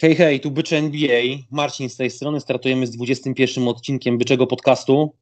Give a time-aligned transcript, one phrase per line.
[0.00, 1.22] Hej, hej, tu Bycze NBA.
[1.50, 2.40] Marcin z tej strony.
[2.40, 5.16] Startujemy z 21 odcinkiem Byczego Podcastu.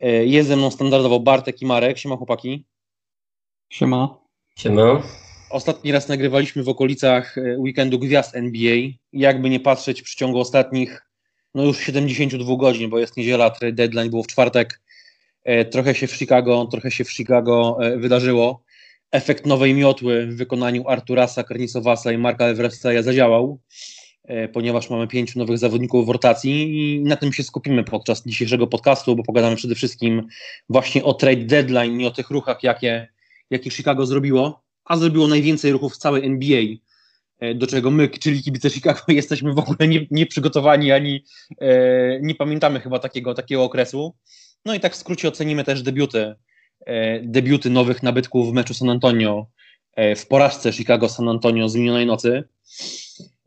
[0.00, 1.98] E, jest ze mną standardowo Bartek i Marek.
[1.98, 2.64] Siema chłopaki.
[3.72, 4.18] Siema.
[4.56, 5.02] Siema.
[5.50, 8.76] Ostatni raz nagrywaliśmy w okolicach e, weekendu gwiazd NBA.
[9.12, 11.06] Jakby nie patrzeć, w przeciągu ostatnich
[11.54, 14.80] no już 72 godzin, bo jest niedziela, deadline było w czwartek.
[15.44, 18.62] E, trochę się w Chicago, trochę się w Chicago wydarzyło.
[19.10, 23.60] Efekt nowej miotły w wykonaniu Arturasa, Karnisowasa i Marka Everesteja zadziałał.
[24.28, 28.66] E, ponieważ mamy pięciu nowych zawodników w rotacji i na tym się skupimy podczas dzisiejszego
[28.66, 30.26] podcastu, bo pogadamy przede wszystkim
[30.68, 33.08] właśnie o trade deadline, nie o tych ruchach, jakie,
[33.50, 36.62] jakie Chicago zrobiło, a zrobiło najwięcej ruchów w całej NBA,
[37.38, 41.24] e, do czego my, czyli kibice Chicago, jesteśmy w ogóle nieprzygotowani, nie ani
[41.60, 44.14] e, nie pamiętamy chyba takiego, takiego okresu.
[44.64, 46.34] No i tak w skrócie ocenimy też debiuty,
[47.22, 49.46] debiuty nowych nabytków w meczu San Antonio,
[50.16, 52.44] w porażce Chicago-San Antonio z minionej nocy.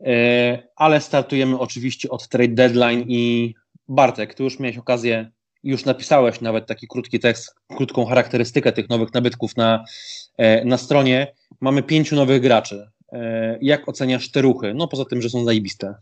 [0.06, 3.54] E, ale startujemy oczywiście od trade deadline i
[3.88, 5.30] Bartek, ty już miałeś okazję,
[5.62, 9.84] już napisałeś nawet taki krótki tekst, krótką charakterystykę tych nowych nabytków na,
[10.36, 11.34] e, na stronie.
[11.60, 12.90] Mamy pięciu nowych graczy.
[13.12, 14.74] E, jak oceniasz te ruchy?
[14.74, 15.94] No poza tym, że są zajebiste.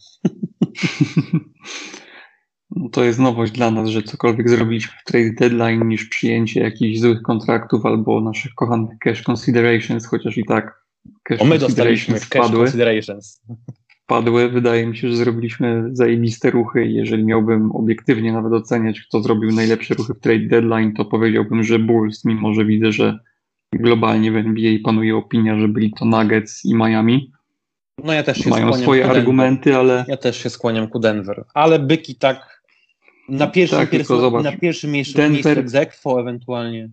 [2.76, 6.98] No to jest nowość dla nas, że cokolwiek zrobiliśmy w trade deadline niż przyjęcie jakichś
[6.98, 10.84] złych kontraktów albo naszych kochanych cash considerations, chociaż i tak
[11.22, 13.42] cash o my dostaliśmy cash considerations
[14.10, 14.48] padły.
[14.48, 19.94] Wydaje mi się, że zrobiliśmy zajebiste ruchy jeżeli miałbym obiektywnie nawet oceniać, kto zrobił najlepsze
[19.94, 23.18] ruchy w trade deadline, to powiedziałbym, że Bulls, mimo że widzę, że
[23.72, 27.32] globalnie w NBA panuje opinia, że byli to Nuggets i Miami.
[28.04, 30.04] No ja też się Mają swoje argumenty, ale...
[30.08, 31.44] Ja też się skłaniam ku Denver.
[31.54, 32.59] Ale byki tak
[33.30, 35.64] na pierwszym, tak, pierwszym, na pierwszym miejscu, Denver...
[35.64, 36.90] miejscu ewentualnie.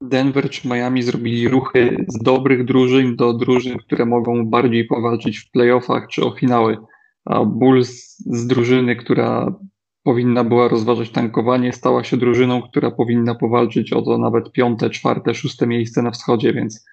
[0.00, 5.50] Denver czy Miami zrobili ruchy z dobrych drużyn do drużyn, które mogą bardziej powalczyć w
[5.50, 6.76] playoffach czy o finały.
[7.24, 9.54] A Bulls z drużyny, która
[10.02, 15.34] powinna była rozważać tankowanie, stała się drużyną, która powinna powalczyć o to nawet piąte, czwarte,
[15.34, 16.84] szóste miejsce na wschodzie, więc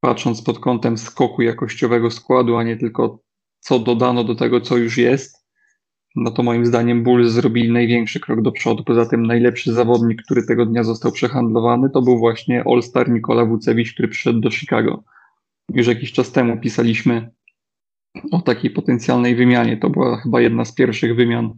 [0.00, 3.18] patrząc pod kątem skoku jakościowego składu, a nie tylko
[3.60, 5.45] co dodano do tego, co już jest,
[6.16, 8.84] no to moim zdaniem Bulls zrobili największy krok do przodu.
[8.84, 13.92] Poza tym najlepszy zawodnik, który tego dnia został przehandlowany, to był właśnie All-Star Nikola Wucewicz,
[13.92, 15.04] który przyszedł do Chicago.
[15.74, 17.30] Już jakiś czas temu pisaliśmy
[18.30, 19.76] o takiej potencjalnej wymianie.
[19.76, 21.54] To była chyba jedna z pierwszych wymian,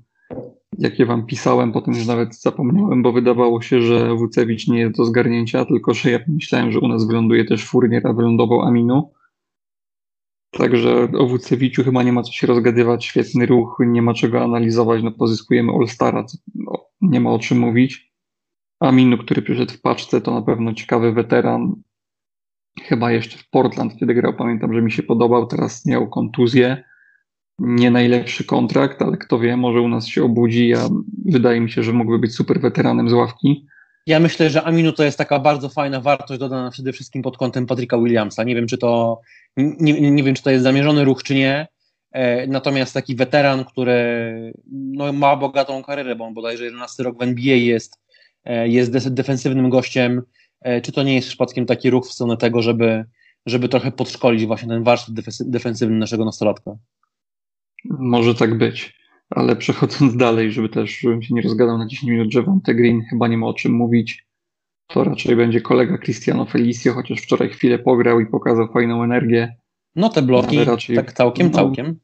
[0.79, 5.05] jakie wam pisałem, potem już nawet zapomniałem, bo wydawało się, że Wucewicz nie jest do
[5.05, 9.11] zgarnięcia, tylko że ja myślałem, że u nas wyląduje też Fournier, a wylądował Aminu.
[10.51, 15.03] Także o Wucewiciu chyba nie ma co się rozgadywać, świetny ruch, nie ma czego analizować,
[15.03, 18.13] no pozyskujemy All-Stara, no, nie ma o czym mówić.
[18.81, 21.75] Aminu, który przyszedł w paczce, to na pewno ciekawy weteran.
[22.83, 26.85] Chyba jeszcze w Portland, kiedy grał, pamiętam, że mi się podobał, teraz miał kontuzję.
[27.59, 30.69] Nie najlepszy kontrakt, ale kto wie, może u nas się obudzi.
[30.69, 30.89] Ja,
[31.25, 33.67] wydaje mi się, że mógłby być super weteranem z ławki.
[34.09, 37.67] Ja myślę, że Aminu to jest taka bardzo fajna wartość dodana przede wszystkim pod kątem
[37.67, 38.45] Patryka Williamsa.
[38.45, 39.21] Nie wiem, czy to
[39.57, 41.69] nie, nie wiem, czy to jest zamierzony ruch, czy nie.
[42.13, 47.23] E, natomiast taki weteran, który no, ma bogatą karierę, bo on bodajże 11 rok w
[47.23, 48.01] NBA jest,
[48.45, 50.23] e, jest defensywnym gościem.
[50.61, 53.05] E, czy to nie jest przypadkiem taki ruch w stronę tego, żeby,
[53.47, 56.77] żeby trochę podszkolić właśnie ten warsztat defensywny naszego nastolatka?
[57.85, 58.99] Może tak być.
[59.31, 63.03] Ale przechodząc dalej, żeby też, żebym się nie rozgadał na 10 minut, że Wante Green
[63.11, 64.29] chyba nie ma o czym mówić
[64.89, 69.57] to raczej będzie kolega Cristiano Felicio, chociaż wczoraj chwilę pograł i pokazał fajną energię.
[69.97, 71.99] No te bloki, raczej, tak całkiem, no, całkiem.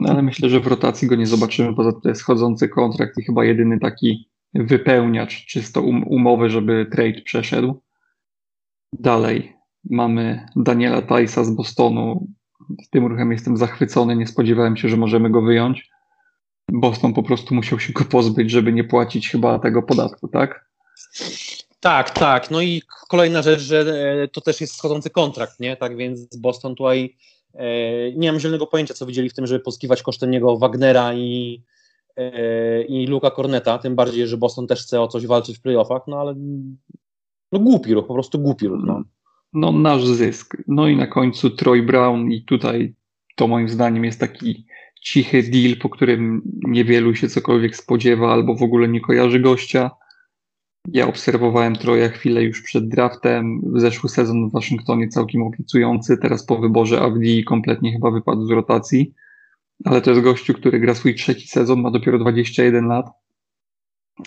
[0.00, 3.18] No, ale myślę, że w rotacji go nie zobaczymy, poza tym to jest schodzący kontrakt
[3.18, 7.82] i chyba jedyny taki wypełniacz czysto um, umowy, żeby trade przeszedł.
[8.92, 9.52] Dalej
[9.90, 12.26] mamy Daniela Tajsa z Bostonu.
[12.90, 15.90] Tym ruchem jestem zachwycony, nie spodziewałem się, że możemy go wyjąć.
[16.72, 20.66] Boston po prostu musiał się go pozbyć, żeby nie płacić chyba tego podatku, tak?
[21.80, 22.50] Tak, tak.
[22.50, 23.80] No i kolejna rzecz, że
[24.22, 25.76] e, to też jest schodzący kontrakt, nie?
[25.76, 27.16] Tak więc Boston tutaj
[27.54, 31.62] e, nie mam zielonego pojęcia, co widzieli w tym, żeby poskiwać kosztem niego Wagnera i,
[32.16, 36.02] e, i Luka Corneta, tym bardziej, że Boston też chce o coś walczyć w playoffach,
[36.06, 36.34] no ale
[37.52, 38.80] no głupi ruch, po prostu głupi ruch.
[38.86, 39.02] No.
[39.52, 40.56] no nasz zysk.
[40.68, 42.94] No i na końcu Troy Brown i tutaj
[43.36, 44.65] to moim zdaniem jest taki
[45.06, 49.90] cichy deal, po którym niewielu się cokolwiek spodziewa albo w ogóle nie kojarzy gościa
[50.92, 53.60] ja obserwowałem Troja chwilę już przed draftem.
[53.74, 56.18] Zeszły sezon w Waszyngtonie całkiem obiecujący.
[56.18, 59.14] Teraz po wyborze Avdi kompletnie chyba wypadł z rotacji.
[59.84, 63.06] Ale to jest gościu, który gra swój trzeci sezon, ma dopiero 21 lat.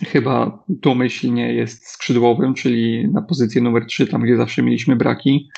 [0.08, 5.50] Chyba domyślnie jest skrzydłowym, czyli na pozycję numer 3, tam gdzie zawsze mieliśmy braki.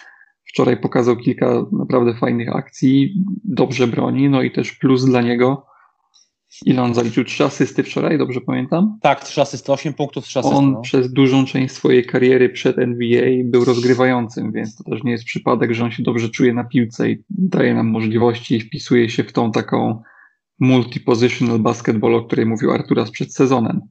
[0.52, 5.66] Wczoraj pokazał kilka naprawdę fajnych akcji, dobrze broni, no i też plus dla niego.
[6.66, 7.24] Ile on zaliczył?
[7.24, 9.00] Trzy asysty wczoraj, dobrze pamiętam?
[9.02, 10.58] Tak, trzy asysty, osiem punktów, trzy asysty.
[10.58, 10.82] On no.
[10.82, 15.74] przez dużą część swojej kariery przed NBA był rozgrywającym, więc to też nie jest przypadek,
[15.74, 19.34] że on się dobrze czuje na piłce i daje nam możliwości i wpisuje się w
[19.34, 20.02] tą taką
[20.60, 23.82] multi-positional basketball, o której mówił Arturas przed sezonem.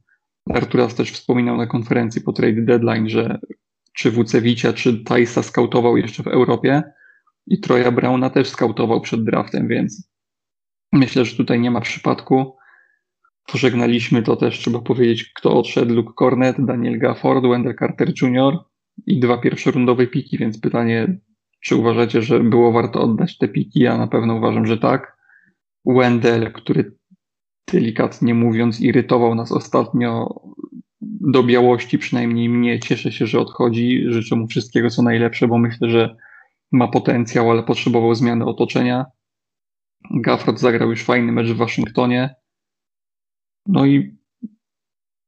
[0.51, 3.39] Arturas też wspominał na konferencji po trade deadline, że
[3.93, 6.83] czy Wucewicia, czy Tajsa skautował jeszcze w Europie
[7.47, 10.11] i Troja Brauna też skautował przed draftem, więc
[10.93, 12.57] myślę, że tutaj nie ma przypadku.
[13.53, 15.95] Pożegnaliśmy to też, trzeba powiedzieć, kto odszedł.
[15.95, 18.59] Luke Cornet, Daniel Gafford, Wendell Carter Jr.
[19.07, 21.19] i dwa pierwszorundowe piki, więc pytanie,
[21.61, 23.81] czy uważacie, że było warto oddać te piki?
[23.81, 25.17] Ja na pewno uważam, że tak.
[25.87, 26.97] Wendell, który
[27.73, 30.41] delikatnie mówiąc irytował nas ostatnio
[31.03, 32.81] do białości, przynajmniej mnie.
[32.81, 34.05] Cieszę się, że odchodzi.
[34.09, 36.17] Życzę mu wszystkiego co najlepsze, bo myślę, że
[36.73, 39.07] ma potencjał, ale potrzebował zmiany otoczenia.
[40.11, 42.35] Gafford zagrał już fajny mecz w Waszyngtonie.
[43.67, 44.17] No i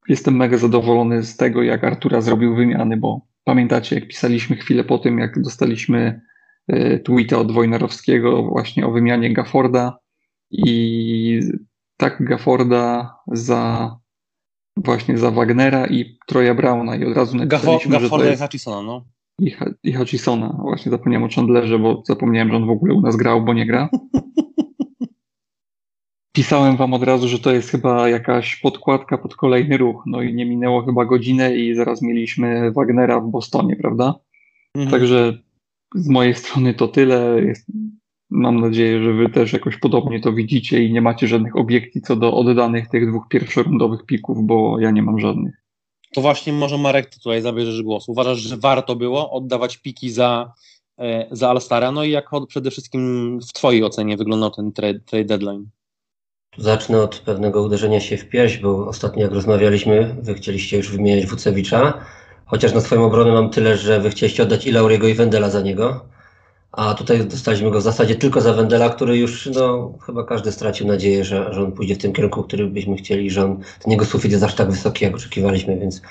[0.08, 4.98] jestem mega zadowolony z tego, jak Artura zrobił wymiany, bo pamiętacie, jak pisaliśmy chwilę po
[4.98, 6.20] tym, jak dostaliśmy
[6.68, 9.98] e, tweeta od Wojnarowskiego właśnie o wymianie Gafforda
[10.50, 11.40] i
[11.96, 13.96] tak Gafforda za
[14.76, 18.40] właśnie za Wagnera i Troja Brauna i od razu napisaliśmy, Gafford, że to jest...
[18.40, 19.04] i Hutchisona, no.
[19.40, 20.58] I, I Hutchisona.
[20.60, 23.66] Właśnie zapomniałem o Chandlerze, bo zapomniałem, że on w ogóle u nas grał, bo nie
[23.66, 23.88] gra.
[26.36, 30.02] Pisałem wam od razu, że to jest chyba jakaś podkładka pod kolejny ruch.
[30.06, 34.14] No i nie minęło chyba godzinę i zaraz mieliśmy Wagnera w Bostonie, prawda?
[34.74, 34.90] Mhm.
[34.90, 35.38] Także
[35.94, 37.42] z mojej strony to tyle.
[37.44, 37.72] Jest,
[38.32, 42.16] mam nadzieję, że wy też jakoś podobnie to widzicie i nie macie żadnych obiekcji co
[42.16, 45.54] do oddanych tych dwóch pierwszorundowych pików, bo ja nie mam żadnych.
[46.14, 48.08] To właśnie może Marek, ty tutaj zabierzesz głos.
[48.08, 50.52] Uważasz, że warto było oddawać piki za,
[50.98, 51.92] e, za Alstara?
[51.92, 55.66] No i jak przede wszystkim w twojej ocenie wyglądał ten trade, trade deadline?
[56.58, 61.26] Zacznę od pewnego uderzenia się w pierś, bo ostatnio jak rozmawialiśmy, wy chcieliście już wymieniać
[61.26, 62.04] Wucewicza,
[62.44, 65.60] chociaż na swoją obronę mam tyle, że wy chcieliście oddać i Lauriego i Wendela za
[65.60, 66.04] niego,
[66.72, 70.86] a tutaj dostaliśmy go w zasadzie tylko za Wendela, który już, no, chyba każdy stracił
[70.86, 74.04] nadzieję, że, że on pójdzie w tym kierunku, który byśmy chcieli, że on, ten jego
[74.04, 76.02] sufit jest aż tak wysoki, jak oczekiwaliśmy, więc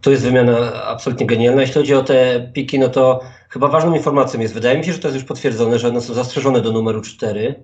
[0.00, 1.60] to jest wymiana absolutnie genialna.
[1.60, 4.98] Jeśli chodzi o te piki, no to chyba ważną informacją jest, wydaje mi się, że
[4.98, 7.54] to jest już potwierdzone, że one są zastrzeżone do numeru 4,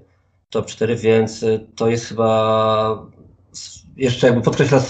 [0.51, 3.07] top 4, więc y, to jest chyba
[3.97, 4.81] jeszcze jakby podkreśla,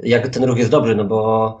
[0.00, 1.60] jak ten ruch jest dobry, no bo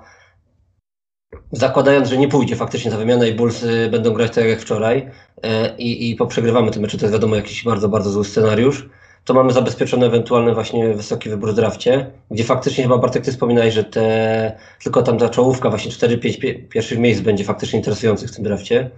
[1.52, 5.10] zakładając, że nie pójdzie faktycznie ta wymiana i Bulls będą grać tak jak wczoraj
[5.42, 8.88] e, i, i poprzegrywamy te mecze, to jest wiadomo jakiś bardzo, bardzo zły scenariusz,
[9.24, 13.74] to mamy zabezpieczony ewentualny właśnie wysoki wybór w drafcie, gdzie faktycznie chyba Bartek ty wspominałeś,
[13.74, 18.44] że te, tylko tam ta czołówka właśnie 4-5 pierwszych miejsc będzie faktycznie interesujących w tym
[18.44, 18.90] drafcie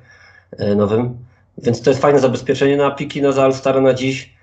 [0.59, 1.19] e, nowym.
[1.59, 4.35] Więc to jest fajne zabezpieczenie na piki no, za All-Star na dziś.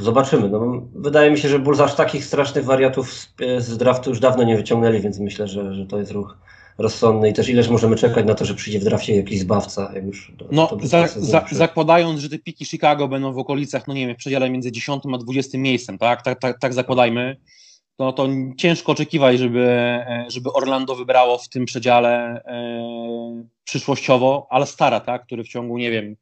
[0.00, 0.48] Zobaczymy.
[0.48, 4.44] No, wydaje mi się, że Bulls aż takich strasznych wariatów z, z draftu już dawno
[4.44, 6.36] nie wyciągnęli, więc myślę, że, że to jest ruch
[6.78, 9.92] rozsądny i też ileż możemy czekać na to, że przyjdzie w drafcie jakiś zbawca.
[9.94, 13.86] Jak już to, no, to za, za, zakładając, że te piki Chicago będą w okolicach,
[13.86, 17.36] no nie wiem, w przedziale między 10 a 20 miejscem, tak, tak, tak, tak zakładajmy,
[17.96, 24.66] to, to ciężko oczekiwać, żeby, e, żeby Orlando wybrało w tym przedziale e, przyszłościowo, ale
[24.66, 26.16] stara, tak, który w ciągu, nie wiem,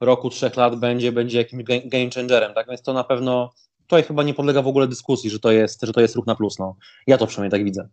[0.00, 4.22] roku, trzech lat będzie, będzie jakimś game changerem, tak, więc to na pewno, tutaj chyba
[4.22, 6.76] nie podlega w ogóle dyskusji, że to jest, że to jest ruch na plus, no.
[7.06, 7.88] Ja to przynajmniej tak widzę.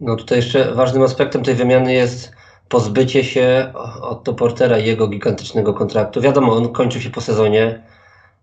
[0.00, 2.32] No tutaj jeszcze ważnym aspektem tej wymiany jest
[2.68, 6.20] pozbycie się Otto Portera i jego gigantycznego kontraktu.
[6.20, 7.82] Wiadomo, on kończy się po sezonie,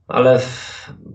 [0.08, 0.40] ale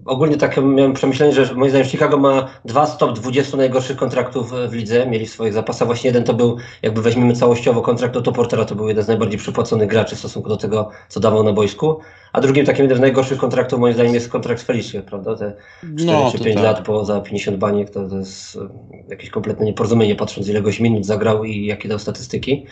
[0.05, 4.53] ogólnie takie miałem przemyślenie, że moim zdaniem Chicago ma dwa z top 20 najgorszych kontraktów
[4.69, 5.89] w lidze, mieli w swoich zapasach.
[5.89, 9.39] Właśnie jeden to był, jakby weźmiemy całościowo kontrakt Otto Portera, to był jeden z najbardziej
[9.39, 12.01] przypłaconych graczy w stosunku do tego, co dawał na boisku.
[12.33, 15.37] A drugim takim jeden z najgorszych kontraktów moim zdaniem jest kontrakt Felicie, prawda?
[15.37, 16.65] Te 4 no, czy 5 tak.
[16.65, 18.69] lat po za 50 baniek, to, to jest e,
[19.09, 22.67] jakieś kompletne nieporozumienie, patrząc ile goś minut zagrał i jakie dał statystyki.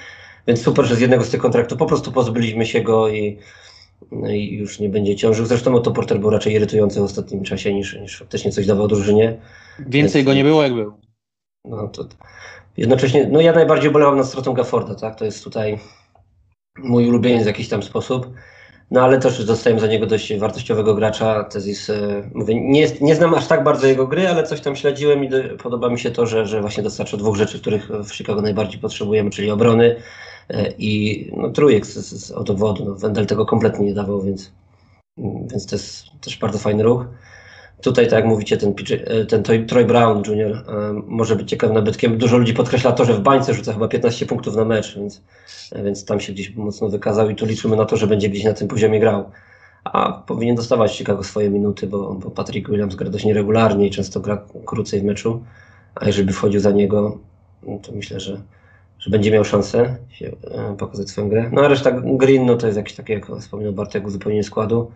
[0.46, 3.69] Więc super, że z jednego z tych kontraktów po prostu pozbyliśmy się go i no
[4.30, 5.46] i już nie będzie ciążył.
[5.46, 9.40] Zresztą Otto Porter był raczej irytujący w ostatnim czasie niż, niż faktycznie coś dawał drużynie.
[9.78, 10.92] Więcej Więc, go nie było jak był.
[11.64, 12.04] No to
[12.76, 15.18] jednocześnie, no ja najbardziej bolałam nad stratą Gafforda, tak?
[15.18, 15.78] To jest tutaj
[16.78, 18.32] mój ulubieniec w jakiś tam sposób.
[18.90, 21.44] No ale też dostałem za niego dość wartościowego gracza.
[21.44, 25.24] Tezis, e, mówię, nie, nie znam aż tak bardzo jego gry, ale coś tam śledziłem
[25.24, 28.42] i do, podoba mi się to, że, że właśnie dostarcza dwóch rzeczy, których w Chicago
[28.42, 29.96] najbardziej potrzebujemy, czyli obrony
[30.78, 32.84] i no, trójek z, z autowodu.
[32.84, 34.52] No, Wendel tego kompletnie nie dawał, więc,
[35.50, 37.06] więc to jest też bardzo fajny ruch.
[37.82, 38.74] Tutaj, tak jak mówicie, ten,
[39.06, 40.56] e, ten Troy Brown Jr.
[40.56, 42.18] E, może być ciekawym nabytkiem.
[42.18, 45.22] Dużo ludzi podkreśla to, że w bańce rzuca chyba 15 punktów na mecz, więc,
[45.72, 48.44] e, więc tam się gdzieś mocno wykazał i tu liczymy na to, że będzie gdzieś
[48.44, 49.30] na tym poziomie grał.
[49.84, 54.20] A powinien dostawać Chicago swoje minuty, bo, bo Patrick Williams gra dość nieregularnie i często
[54.20, 55.42] gra krócej w meczu.
[55.94, 57.18] A jeżeli wchodził za niego,
[57.62, 58.40] no to myślę, że,
[59.00, 60.30] że będzie miał szansę się
[60.78, 61.50] pokazać swoją grę.
[61.52, 64.90] No a reszta Green, no to jest jakiś taki, jak wspomniał Bartek, uzupełnienie składu.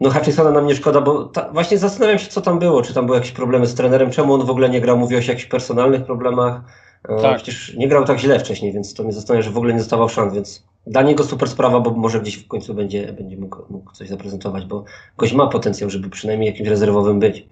[0.00, 2.82] No Hutchinsona nam nie szkoda, bo ta, właśnie zastanawiam się, co tam było.
[2.82, 4.98] Czy tam były jakieś problemy z trenerem, czemu on w ogóle nie grał?
[4.98, 6.60] Mówiło się o jakichś personalnych problemach.
[7.08, 7.36] E, tak.
[7.36, 10.08] Przecież nie grał tak źle wcześniej, więc to mnie zastanawia, że w ogóle nie dostawał
[10.08, 13.92] szans, więc dla niego super sprawa, bo może gdzieś w końcu będzie, będzie mógł, mógł
[13.92, 14.84] coś zaprezentować, bo
[15.16, 17.46] gość ma potencjał, żeby przynajmniej jakimś rezerwowym być.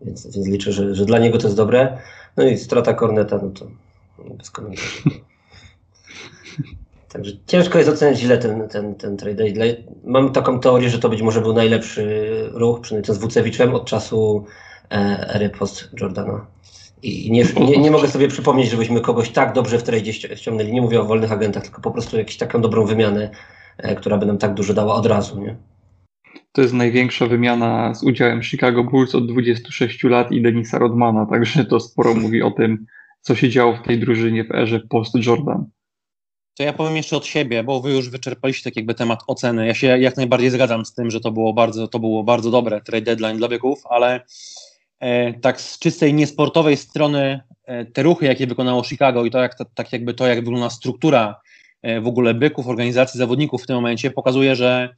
[0.00, 1.98] Więc, więc liczę, że, że dla niego to jest dobre.
[2.36, 3.66] No i strata Corneta, no to
[4.38, 5.02] bez komentarzy.
[7.12, 9.44] Także ciężko jest oceniać źle ten, ten, ten trade.
[10.04, 12.04] Mam taką teorię, że to być może był najlepszy
[12.52, 14.44] ruch, przynajmniej z Wucewiczem od czasu
[14.90, 14.94] e,
[15.34, 16.46] ery post Jordana.
[17.02, 20.72] I nie, nie, nie, mogę sobie przypomnieć, żebyśmy kogoś tak dobrze w tradzie ściągnęli.
[20.72, 23.30] Nie mówię o wolnych agentach, tylko po prostu jakąś taką dobrą wymianę,
[23.78, 25.40] e, która by nam tak dużo dała od razu.
[25.40, 25.56] Nie?
[26.52, 31.64] To jest największa wymiana z udziałem Chicago Bulls od 26 lat i Denisa Rodmana, także
[31.64, 32.86] to sporo mówi o tym,
[33.26, 35.66] co się działo w tej drużynie w erze post-Jordan.
[36.56, 39.66] To ja powiem jeszcze od siebie, bo wy już wyczerpaliście tak jakby temat oceny.
[39.66, 42.80] Ja się jak najbardziej zgadzam z tym, że to było bardzo, to było bardzo dobre
[42.80, 44.20] trade deadline dla byków, ale
[45.00, 49.54] e, tak z czystej niesportowej strony e, te ruchy, jakie wykonało Chicago i to jak,
[49.74, 51.40] tak jakby to, jak wygląda struktura
[51.82, 54.94] e, w ogóle byków, organizacji zawodników w tym momencie, pokazuje, że,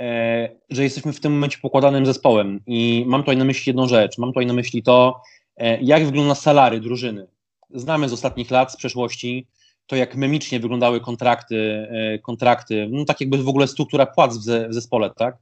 [0.00, 2.60] e, że jesteśmy w tym momencie pokładanym zespołem.
[2.66, 4.18] I mam tutaj na myśli jedną rzecz.
[4.18, 5.20] Mam tutaj na myśli to,
[5.56, 7.35] e, jak wygląda salary drużyny.
[7.70, 9.46] Znamy z ostatnich lat, z przeszłości,
[9.86, 14.42] to jak memicznie wyglądały kontrakty, e, kontrakty, no tak jakby w ogóle struktura płac w,
[14.70, 15.36] zespole, tak?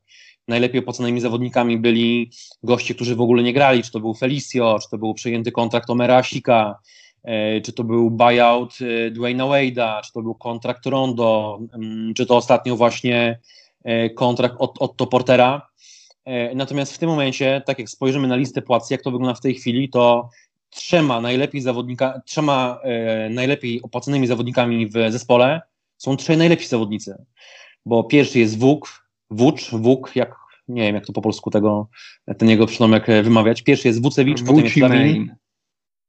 [0.48, 2.30] Najlepiej opłaconymi zawodnikami byli
[2.62, 5.90] goście, którzy w ogóle nie grali, czy to był Felicio, czy to był przejęty kontrakt
[5.90, 6.78] Omera Asika,
[7.22, 12.26] e, czy to był buyout e, Dwayna Wade'a, czy to był kontrakt Rondo, mm, czy
[12.26, 13.40] to ostatnio właśnie
[14.14, 15.68] kontrakt od Otto Portera.
[16.54, 19.54] Natomiast w tym momencie, tak jak spojrzymy na listę płac, jak to wygląda w tej
[19.54, 20.28] chwili, to
[20.74, 25.60] trzema najlepiej zawodnika, trzema e, najlepiej opłaconymi zawodnikami w zespole
[25.96, 27.24] są trzej najlepsi zawodnicy.
[27.86, 30.36] Bo pierwszy jest Wuk, Wucz, Wuk, jak
[30.68, 31.88] nie wiem jak to po polsku tego,
[32.38, 33.62] ten jego przydomek e, wymawiać.
[33.62, 35.34] Pierwszy jest Wucewicz, potem jest Lawin.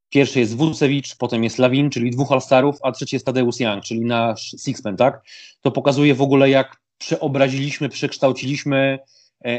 [0.09, 4.01] Pierwszy jest Wucewicz, potem jest Lawin, czyli dwóch All-Starów, a trzeci jest Tadeusz Young, czyli
[4.01, 5.21] nasz Sixman, tak?
[5.61, 8.99] To pokazuje w ogóle jak przeobraziliśmy, przekształciliśmy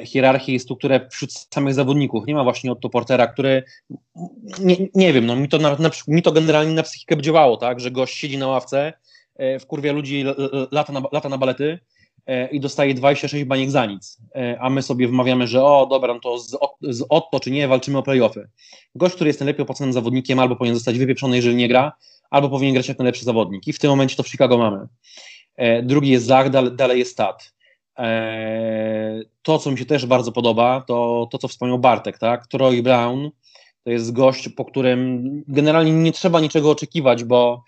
[0.05, 2.27] hierarchię i strukturę wśród samych zawodników.
[2.27, 3.63] Nie ma właśnie Otto Portera, który,
[4.59, 7.81] nie, nie wiem, no mi to, na, na, mi to generalnie na psychikę działało, tak,
[7.81, 8.93] że gość siedzi na ławce,
[9.37, 10.25] e, wkurwia ludzi,
[10.71, 11.79] lata na, lata na balety
[12.27, 14.19] e, i dostaje 26 baniek za nic,
[14.61, 17.99] a my sobie wmawiamy, że o, dobra, no to z, z Otto czy nie, walczymy
[17.99, 18.49] o playoffy.
[18.95, 21.93] Gość, który jest najlepiej opłacanym zawodnikiem, albo powinien zostać wypieprzony, jeżeli nie gra,
[22.31, 24.87] albo powinien grać jak najlepszy zawodnik i w tym momencie to w Chicago mamy.
[25.83, 27.56] Drugi jest Zach, dalej jest Stat.
[27.99, 32.47] E, to, co mi się też bardzo podoba, to to, co wspomniał Bartek, tak?
[32.47, 33.31] Troy Brown
[33.85, 37.65] to jest gość, po którym generalnie nie trzeba niczego oczekiwać, bo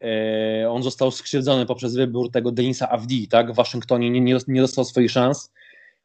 [0.00, 3.52] e, on został skrzywdzony poprzez wybór tego Denisa Avdi, tak?
[3.52, 5.52] W Waszyngtonie nie, nie, nie dostał swoich szans,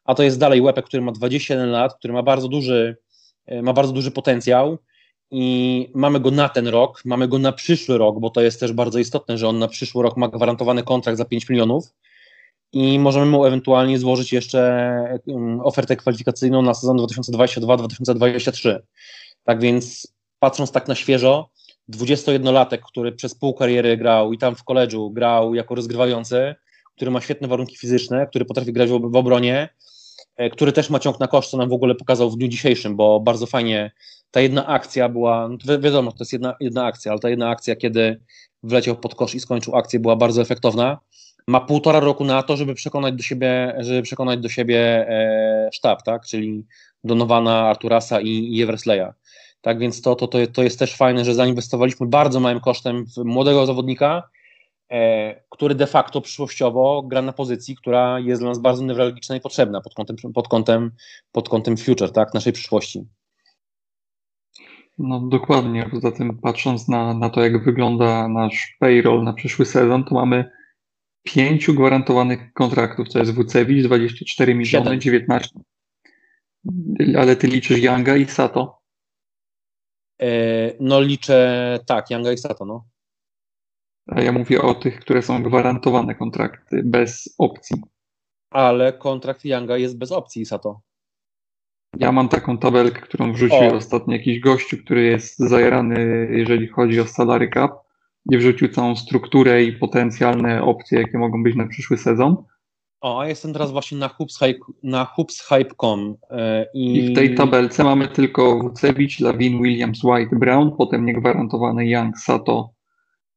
[0.06, 2.98] a to jest dalej łepek, który ma 21 lat, który ma bardzo duży,
[3.46, 4.78] e, ma bardzo duży potencjał
[5.32, 8.74] i mamy go na ten rok, mamy go na przyszły rok, bo to jest też
[8.74, 11.94] bardzo istotne, że on na przyszły rok ma gwarantowany kontrakt za 5 milionów
[12.74, 15.20] i możemy mu ewentualnie złożyć jeszcze
[15.64, 18.80] ofertę kwalifikacyjną na sezon 2022-2023.
[19.44, 21.50] Tak więc patrząc tak na świeżo,
[21.92, 26.56] 21-latek, który przez pół kariery grał i tam w koledżu grał jako rozgrywający,
[26.96, 29.70] który ma świetne warunki fizyczne, który potrafi grać w obronie,
[30.36, 32.96] e, który też ma ciąg na kosz, co nam w ogóle pokazał w dniu dzisiejszym,
[32.96, 33.92] bo bardzo fajnie
[34.32, 37.76] ta jedna akcja była, no wiadomo, to jest jedna, jedna akcja, ale ta jedna akcja,
[37.76, 38.22] kiedy
[38.64, 41.00] wleciał pod kosz i skończył akcję, była bardzo efektowna
[41.48, 46.04] ma półtora roku na to, żeby przekonać do siebie, żeby przekonać do siebie e, sztab,
[46.04, 46.26] tak?
[46.26, 46.66] czyli
[47.04, 49.14] Donowana, Arturasa i, i Eversleya.
[49.62, 53.18] Tak więc to, to, to, to jest też fajne, że zainwestowaliśmy bardzo małym kosztem w
[53.18, 54.24] młodego zawodnika,
[54.92, 59.42] e, który de facto przyszłościowo gra na pozycji, która jest dla nas bardzo newralgiczna i
[59.42, 60.92] potrzebna pod kątem, pod kątem,
[61.32, 62.34] pod kątem future, tak?
[62.34, 63.08] naszej przyszłości.
[64.98, 70.04] No dokładnie, poza tym patrząc na, na to, jak wygląda nasz payroll na przyszły sezon,
[70.04, 70.57] to mamy
[71.24, 75.02] pięciu gwarantowanych kontraktów, to jest Wucewicz 24 miliony, 7.
[75.02, 75.60] 19.
[77.18, 78.80] Ale ty liczysz Younga i Sato?
[80.22, 80.28] E,
[80.80, 82.86] no liczę, tak, Younga i Sato, no.
[84.08, 87.82] A ja mówię o tych, które są gwarantowane kontrakty, bez opcji.
[88.50, 90.82] Ale kontrakt Younga jest bez opcji, Sato.
[92.00, 93.74] Ja mam taką tabelkę, którą wrzucił O.
[93.74, 97.87] ostatnio jakiś gościu, który jest zajarany, jeżeli chodzi o salary cap,
[98.28, 102.36] gdzie wrzucił całą strukturę i potencjalne opcje, jakie mogą być na przyszły sezon.
[103.02, 107.84] O, a jestem teraz właśnie na hoopshype, na hoopshype.com e, i, I w tej tabelce
[107.84, 112.70] mamy tylko Wucewicz, Lawin, Williams, White, Brown, potem niegwarantowany Young, Sato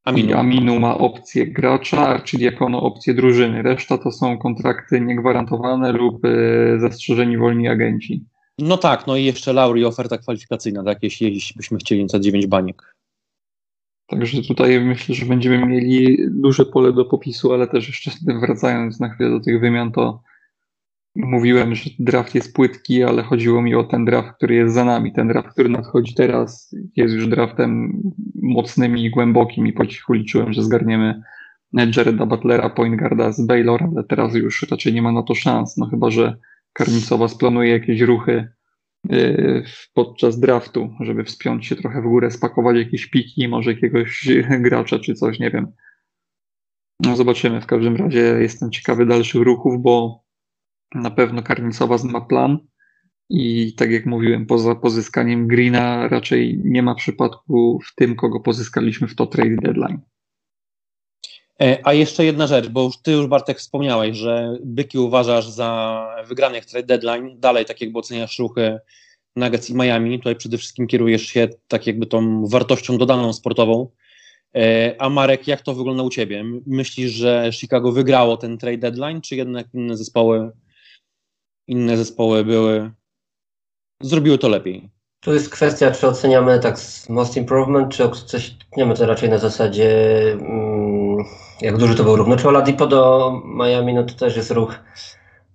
[0.05, 0.37] i Aminu.
[0.37, 3.61] Aminu ma opcję gracza, czyli Diakono opcję drużyny.
[3.61, 8.25] Reszta to są kontrakty niegwarantowane lub y, zastrzeżeni wolni agenci.
[8.59, 12.47] No tak, no i jeszcze Lauri oferta kwalifikacyjna, tak, jeśli, jeśli byśmy chcieli za 9
[12.47, 12.90] baniek.
[14.11, 19.09] Także tutaj myślę, że będziemy mieli duże pole do popisu, ale też jeszcze wracając na
[19.09, 20.23] chwilę do tych wymian, to
[21.15, 25.13] mówiłem, że draft jest płytki, ale chodziło mi o ten draft, który jest za nami.
[25.13, 28.01] Ten draft, który nadchodzi teraz, jest już draftem
[28.41, 31.21] mocnym i głębokim i po cichu liczyłem, że zgarniemy
[31.73, 35.77] Jareda Butlera, point guarda z Baylor, ale teraz już raczej nie ma na to szans,
[35.77, 36.37] no chyba, że
[36.73, 38.47] Karnicowa splanuje jakieś ruchy
[39.93, 44.27] podczas draftu, żeby wspiąć się trochę w górę, spakować jakieś piki, może jakiegoś
[44.59, 45.67] gracza czy coś, nie wiem.
[46.99, 47.61] No zobaczymy.
[47.61, 50.23] W każdym razie jestem ciekawy dalszych ruchów, bo
[50.95, 52.57] na pewno Karnicowa ma plan
[53.29, 59.07] i tak jak mówiłem, poza pozyskaniem Greena raczej nie ma przypadku w tym, kogo pozyskaliśmy
[59.07, 59.99] w to trade deadline.
[61.61, 66.07] E, A jeszcze jedna rzecz, bo już ty już Bartek wspomniałeś, że Byki uważasz za
[66.27, 68.79] wygranych trade deadline, dalej tak jakby oceniasz ruchy
[69.35, 73.89] Nuggets i Miami, tutaj przede wszystkim kierujesz się tak jakby tą wartością dodaną sportową.
[74.55, 76.43] E, A Marek, jak to wygląda u ciebie?
[76.67, 80.51] Myślisz, że Chicago wygrało ten trade deadline, czy jednak inne zespoły
[81.67, 82.91] inne zespoły były
[84.01, 84.89] zrobiły to lepiej?
[85.19, 86.75] Tu jest kwestia, czy oceniamy tak
[87.09, 90.70] most improvement, czy oceniamy to raczej na zasadzie, mm,
[91.61, 92.27] jak duży to był ruch.
[92.27, 94.75] No czy Oladipo do Miami, no to też jest ruch,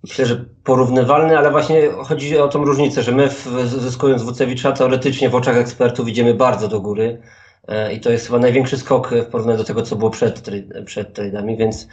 [0.03, 5.29] myślę, że porównywalny, ale właśnie chodzi o tą różnicę, że my w, zyskując Wucewicza teoretycznie
[5.29, 7.21] w oczach ekspertów idziemy bardzo do góry
[7.67, 10.49] e, i to jest chyba największy skok w porównaniu do tego, co było przed,
[10.85, 11.87] przed trade'ami, więc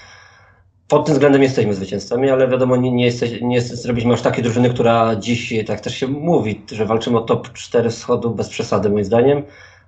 [0.88, 4.44] pod tym względem jesteśmy zwycięzcami, ale wiadomo, nie, nie, jesteś, nie jest, zrobiliśmy aż takiej
[4.44, 8.90] drużyny, która dziś, tak też się mówi, że walczymy o top 4 wschodu bez przesady
[8.90, 9.42] moim zdaniem,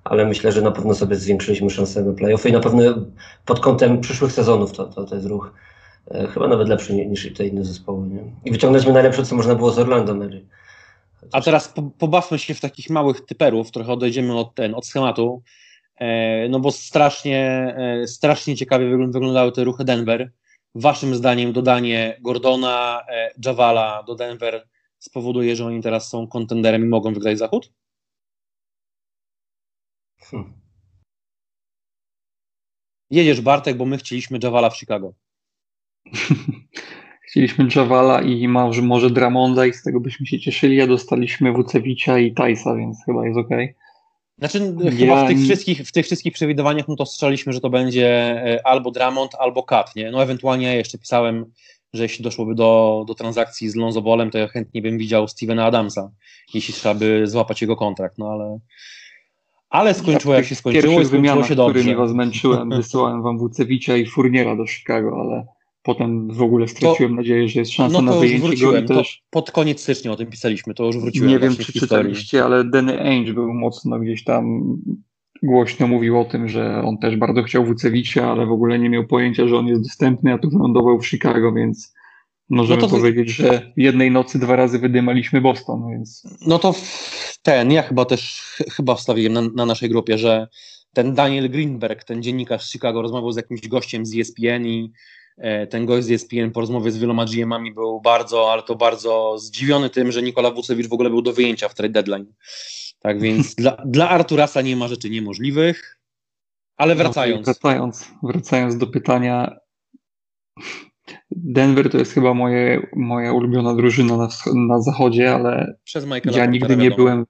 [0.08, 2.82] ale myślę, że na pewno sobie zwiększyliśmy szanse na playoffy i na pewno
[3.44, 5.52] pod kątem przyszłych sezonów to, to, to jest ruch
[6.10, 8.08] e, chyba nawet lepszy ni- niż te inne zespoły.
[8.08, 8.22] Nie?
[8.44, 10.46] I wyciągnęliśmy najlepsze, co można było z Orlando Mary.
[11.32, 15.42] A teraz po, pobawmy się w takich małych typerów, trochę odejdziemy od, ten, od schematu,
[15.96, 20.30] e, no bo strasznie, e, strasznie ciekawie wyglą- wyglądały te ruchy Denver.
[20.74, 24.66] Waszym zdaniem dodanie Gordona, e, Javala do Denver
[24.98, 27.70] spowoduje, że oni teraz są kontenderem i mogą wygrać zachód?
[30.30, 30.52] Hmm.
[33.10, 35.12] Jedziesz Bartek, bo my chcieliśmy Javala w Chicago.
[37.28, 42.18] Chcieliśmy Javala i może, może Dramonda i z tego byśmy się cieszyli, a dostaliśmy Wucewicza
[42.18, 43.50] i Tajsa, więc chyba jest ok.
[44.38, 47.70] Znaczy, Ja chyba w tych, wszystkich, w tych wszystkich przewidywaniach no to strzeliśmy, że to
[47.70, 50.10] będzie e, albo Dramont, albo Kat, nie?
[50.10, 51.52] No ewentualnie ja jeszcze pisałem,
[51.92, 55.64] że jeśli doszłoby do, do transakcji z Lonzo Ballem, to ja chętnie bym widział Stevena
[55.64, 56.10] Adamsa,
[56.54, 58.58] jeśli trzeba by złapać jego kontrakt, no ale
[59.70, 61.80] ale skończyło jak się skończyło i skończyło się dobrze.
[61.80, 65.46] którymi was męczyłem, wysyłałem wam Wucewicza i Furniera do Chicago, ale
[65.82, 68.56] potem w ogóle straciłem nadzieję, że jest szansa No na to już wyjęcie go i
[68.56, 71.72] wróciłem, to też pod koniec stycznia o tym pisaliśmy, to już wróciłem nie wiem, czy
[71.72, 74.62] czytaliście, ale Danny Ainge był mocno gdzieś tam
[75.42, 79.06] głośno mówił o tym, że on też bardzo chciał Wucewicza, ale w ogóle nie miał
[79.06, 81.95] pojęcia, że on jest dostępny, a tu wylądował w Chicago, więc
[82.50, 86.74] możemy No to- powiedzieć, że jednej nocy dwa razy wydymaliśmy Boston, więc No to
[87.42, 90.48] ten, ja chyba też ch- chyba wstawiłem na, na naszej grupie, że
[90.94, 94.92] ten Daniel Greenberg, ten dziennikarz z Chicago, rozmawiał z jakimś gościem z ESPN i
[95.38, 99.38] e, ten gość z ESPN po rozmowie z wieloma GM-ami był bardzo, ale to bardzo
[99.38, 102.32] zdziwiony tym, że Nikola Vucevic w ogóle był do wyjęcia w trade deadline.
[102.98, 105.98] Tak więc dla, dla Arturasa nie ma rzeczy niemożliwych,
[106.76, 107.44] ale wracając.
[107.46, 109.56] Wracając, wracając do pytania.
[111.30, 116.44] Denver to jest chyba moje, moja ulubiona drużyna na, na zachodzie, ale Przez Michaela ja
[116.44, 116.96] Portera, nigdy nie wiadomo.
[116.96, 117.26] byłem.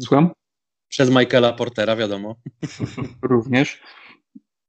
[0.00, 0.30] Słucham?
[0.88, 2.36] Przez Michaela Portera, wiadomo.
[3.22, 3.82] Również.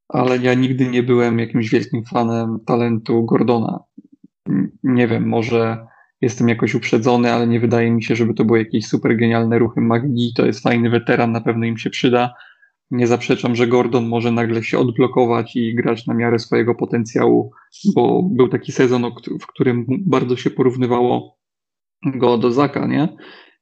[0.10, 3.80] Ale ja nigdy nie byłem jakimś wielkim fanem talentu Gordona.
[4.84, 5.88] Nie wiem, może
[6.22, 9.82] jestem jakoś uprzedzony, ale nie wydaje mi się, żeby to były jakieś super genialne ruchy
[9.82, 10.34] magii.
[10.36, 12.34] To jest fajny weteran, na pewno im się przyda.
[12.92, 17.52] Nie zaprzeczam, że Gordon może nagle się odblokować i grać na miarę swojego potencjału,
[17.96, 21.38] bo był taki sezon, w którym bardzo się porównywało
[22.06, 23.18] go do Zaka, nie?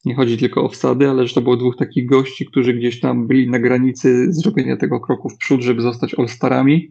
[0.05, 3.27] Nie chodzi tylko o wsady, ale że to było dwóch takich gości, którzy gdzieś tam
[3.27, 6.89] byli na granicy zrobienia tego kroku w przód, żeby zostać All-Starami.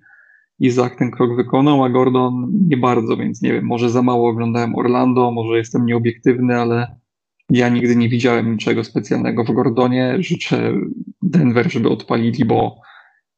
[0.59, 4.29] I Zach ten krok wykonał, a Gordon nie bardzo, więc nie wiem, może za mało
[4.29, 6.97] oglądałem Orlando, może jestem nieobiektywny, ale
[7.51, 10.17] Ja nigdy nie widziałem niczego specjalnego w Gordonie.
[10.19, 10.73] Życzę
[11.23, 12.81] Denver, żeby odpalili, bo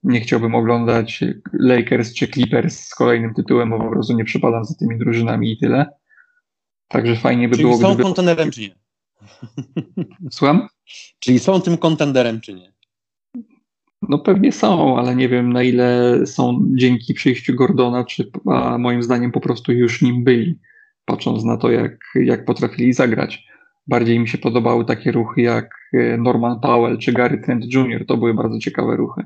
[0.02, 4.74] nie chciałbym oglądać Lakers czy Clippers z kolejnym tytułem, bo po prostu nie przypadam za
[4.74, 5.86] tymi drużynami i tyle.
[6.88, 8.02] Także fajnie by Czyli było, są gdyby...
[8.02, 8.74] kontenerem czy nie?
[10.30, 10.68] Słucham?
[11.18, 12.72] Czyli są tym kontenderem czy nie?
[14.02, 19.02] No pewnie są, ale nie wiem na ile są dzięki przyjściu Gordona, czy a moim
[19.02, 20.58] zdaniem po prostu już nim byli,
[21.04, 23.46] patrząc na to, jak, jak potrafili zagrać.
[23.86, 28.06] Bardziej mi się podobały takie ruchy jak e, Norman Powell czy Gary Trent Jr.
[28.06, 29.22] To były bardzo ciekawe ruchy.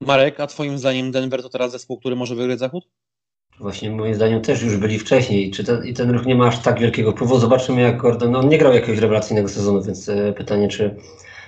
[0.00, 2.84] Marek, a twoim zdaniem Denver to teraz zespół, który może wygrać zachód?
[3.60, 5.50] Właśnie moim zdaniem też już byli wcześniej.
[5.50, 7.38] Czy ten, I ten ruch nie ma aż tak wielkiego wpływu.
[7.38, 8.30] Zobaczymy jak Gordon.
[8.30, 10.96] No, on nie grał jakiegoś rewelacyjnego sezonu, więc e, pytanie, czy,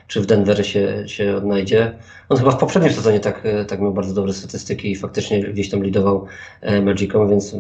[0.07, 1.99] czy w Denver się, się odnajdzie.
[2.29, 5.71] On chyba w poprzednim sezonie tak, e, tak miał bardzo dobre statystyki i faktycznie gdzieś
[5.71, 6.27] tam lidował
[6.83, 7.57] Magicom, więc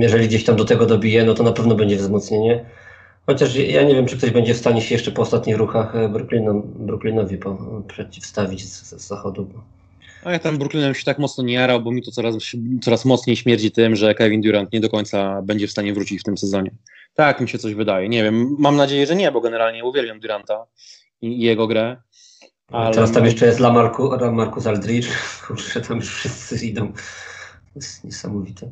[0.00, 2.64] jeżeli gdzieś tam do tego dobije, no to na pewno będzie wzmocnienie.
[3.26, 6.08] Chociaż ja nie wiem, czy ktoś będzie w stanie się jeszcze po ostatnich ruchach e,
[6.08, 7.58] Brooklynom, Brooklynowi po,
[7.88, 9.48] przeciwstawić z, z zachodu.
[10.24, 12.34] A ja tam Brooklynem się tak mocno nie jarał, bo mi to coraz,
[12.82, 16.24] coraz mocniej śmierdzi tym, że Kevin Durant nie do końca będzie w stanie wrócić w
[16.24, 16.70] tym sezonie.
[17.14, 18.08] Tak mi się coś wydaje.
[18.08, 20.66] Nie wiem, mam nadzieję, że nie, bo generalnie uwielbiam Duranta
[21.22, 21.96] i, i jego grę.
[22.68, 22.94] Ale...
[22.94, 25.08] Teraz tam jeszcze jest Lamarcus Aldridge,
[25.46, 26.92] kurczę, tam już wszyscy idą.
[26.92, 28.70] To jest niesamowite.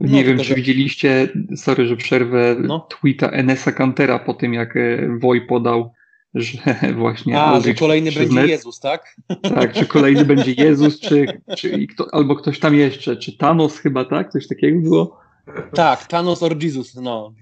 [0.00, 2.86] No, nie wiem, czy widzieliście, sorry, że przerwę, no.
[2.90, 5.92] tweeta Enesa Cantera po tym, jak e, Woj podał
[6.34, 6.58] że
[6.98, 7.40] właśnie.
[7.40, 9.16] A, że kolejny będzie Jezus, tak?
[9.54, 14.04] Tak, czy kolejny będzie Jezus, czy, czy kto, albo ktoś tam jeszcze, czy Thanos chyba,
[14.04, 14.32] tak?
[14.32, 15.20] Coś takiego było?
[15.74, 17.32] Tak, Thanos or Jesus, no.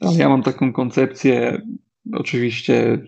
[0.00, 1.62] Ale ja mam taką koncepcję,
[2.12, 2.98] oczywiście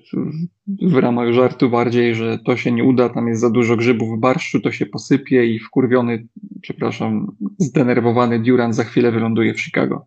[0.67, 4.21] w ramach żartu bardziej, że to się nie uda, tam jest za dużo grzybów w
[4.21, 6.27] barszczu, to się posypie i wkurwiony,
[6.63, 10.07] przepraszam, zdenerwowany Durant za chwilę wyląduje w Chicago.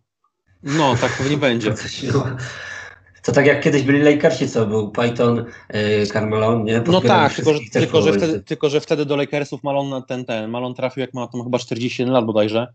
[0.62, 1.74] No, tak pewnie będzie.
[3.22, 6.82] To tak jak kiedyś byli Lakersi, co był Python, yy, Carmelo, nie?
[6.86, 10.50] no tak, tylko że, tylko, że wtedy, tylko, że wtedy do Lakersów Malon ten, ten,
[10.50, 12.66] Malon trafił jak ma tam chyba 41 lat bodajże,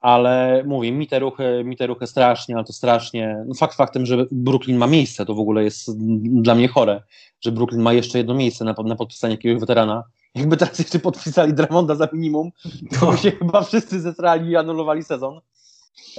[0.00, 4.06] ale mówię, mi te ruchy, mi te ruchy strasznie, ale to strasznie, no fakt faktem,
[4.06, 5.98] że Brooklyn ma miejsce, to w ogóle jest
[6.42, 7.02] dla mnie chore,
[7.40, 10.04] że Brooklyn ma jeszcze jedno miejsce na, na podpisanie jakiegoś weterana.
[10.34, 12.50] Jakby teraz jeszcze podpisali Dramonda za minimum,
[13.00, 13.16] to no.
[13.16, 15.40] się chyba wszyscy zesrali i anulowali sezon.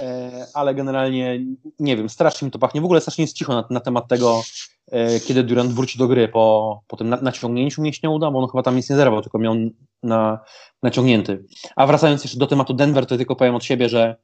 [0.00, 1.40] E, ale generalnie
[1.78, 2.80] nie wiem, strasznie mi to pachnie.
[2.80, 4.42] W ogóle strasznie jest cicho na, na temat tego,
[4.90, 8.62] e, kiedy Durant wróci do gry po, po tym naciągnięciu mięśnia uda, bo on chyba
[8.62, 9.54] tam nic nie zerwał, tylko miał
[10.02, 10.38] na,
[10.82, 11.44] naciągnięty.
[11.76, 14.16] A wracając jeszcze do tematu Denver, to tylko powiem od siebie, że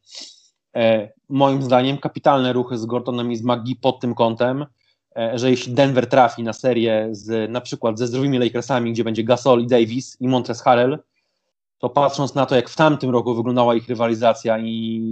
[0.77, 4.67] e, moim zdaniem kapitalne ruchy z Gortonem i z Maggi pod tym kątem,
[5.17, 9.25] e, że jeśli Denver trafi na serię z na przykład ze zdrowymi Lakersami, gdzie będzie
[9.25, 10.99] Gasol i Davis i Montrezl Harrell,
[11.79, 15.03] to patrząc na to, jak w tamtym roku wyglądała ich rywalizacja i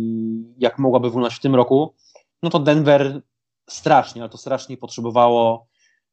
[0.58, 1.94] jak mogłaby wyglądać w tym roku,
[2.42, 3.22] no to Denver
[3.70, 5.66] strasznie, ale to strasznie potrzebowało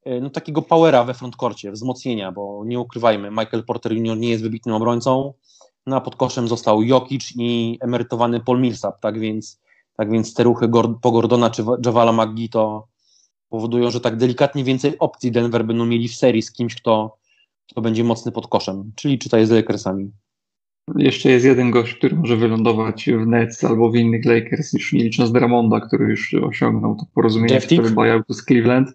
[0.04, 4.18] e, no, takiego powera we frontkorcie, wzmocnienia, bo nie ukrywajmy, Michael Porter Jr.
[4.18, 5.34] nie jest wybitnym obrońcą,
[5.86, 9.62] no a pod koszem został Jokic i emerytowany Paul Millsap, tak więc,
[9.98, 10.70] tak więc te ruchy
[11.02, 12.88] po Gordona czy Javala McGee to
[13.50, 17.18] powodują, że tak delikatnie więcej opcji Denver będą mieli w serii z kimś, kto,
[17.70, 20.12] kto będzie mocny pod koszem, czyli czytaj z Lakersami.
[20.96, 25.04] Jeszcze jest jeden gość, który może wylądować w Nets albo w innych Lakers, już nie
[25.04, 28.89] licząc Dramonda, który już osiągnął to porozumienie w sprawie buyoutu z Cleveland.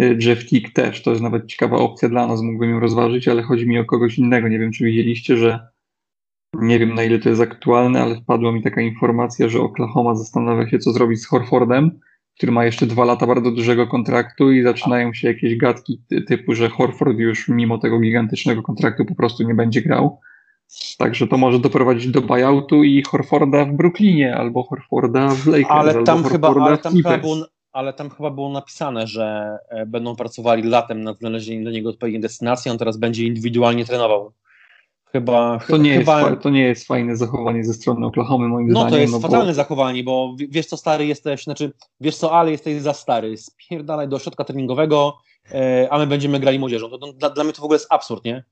[0.00, 3.42] Y, Jeff Tick też, to jest nawet ciekawa opcja dla nas, mógłbym ją rozważyć, ale
[3.42, 4.48] chodzi mi o kogoś innego.
[4.48, 5.68] Nie wiem, czy widzieliście, że
[6.54, 10.68] nie wiem na ile to jest aktualne, ale wpadła mi taka informacja, że Oklahoma zastanawia
[10.68, 12.00] się, co zrobić z Horfordem,
[12.36, 16.68] który ma jeszcze dwa lata bardzo dużego kontraktu i zaczynają się jakieś gadki typu, że
[16.68, 20.20] Horford już mimo tego gigantycznego kontraktu po prostu nie będzie grał.
[20.98, 26.04] Także to może doprowadzić do buyoutu i Horforda w Brooklynie, albo Horforda w Lakers, ale
[26.04, 27.36] tam chyba, ale tam chyba było,
[27.72, 32.22] ale tam chyba było napisane, że e, będą pracowali latem nad znalezieniem dla niego odpowiedniej
[32.22, 34.32] destynacji, on teraz będzie indywidualnie trenował.
[35.12, 36.30] Chyba, to, nie chyba...
[36.30, 38.90] jest, to nie jest fajne zachowanie ze strony Oklahoma, moim no, zdaniem.
[38.90, 39.54] No to jest no fatalne bo...
[39.54, 44.16] zachowanie, bo wiesz co stary jesteś, znaczy wiesz co ale jesteś za stary, spierdalaj do
[44.16, 45.18] ośrodka treningowego,
[45.52, 46.90] e, a my będziemy grali młodzieżą.
[46.90, 48.44] To, to, dla, dla mnie to w ogóle jest absurd, nie?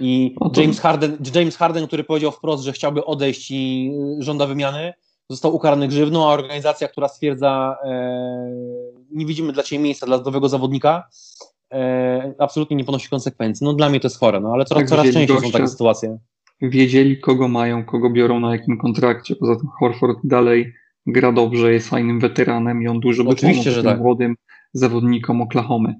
[0.00, 0.50] I no.
[0.56, 4.92] James, Harden, James Harden, który powiedział wprost, że chciałby odejść i y, żąda wymiany,
[5.30, 8.52] został ukarany grzywną, a organizacja, która stwierdza, e,
[9.12, 11.08] nie widzimy dla Ciebie miejsca dla zdrowego zawodnika,
[11.72, 13.64] e, absolutnie nie ponosi konsekwencji.
[13.64, 15.68] No dla mnie to jest chore, no ale coraz, tak, coraz częściej gościa, są takie
[15.68, 16.18] sytuacje.
[16.62, 19.36] Wiedzieli, kogo mają, kogo biorą, na jakim kontrakcie.
[19.36, 20.72] Poza tym Horford dalej
[21.06, 23.98] gra dobrze, jest fajnym weteranem i on dużo by że tak.
[23.98, 24.36] młodym
[24.72, 25.94] zawodnikom Oklahomy.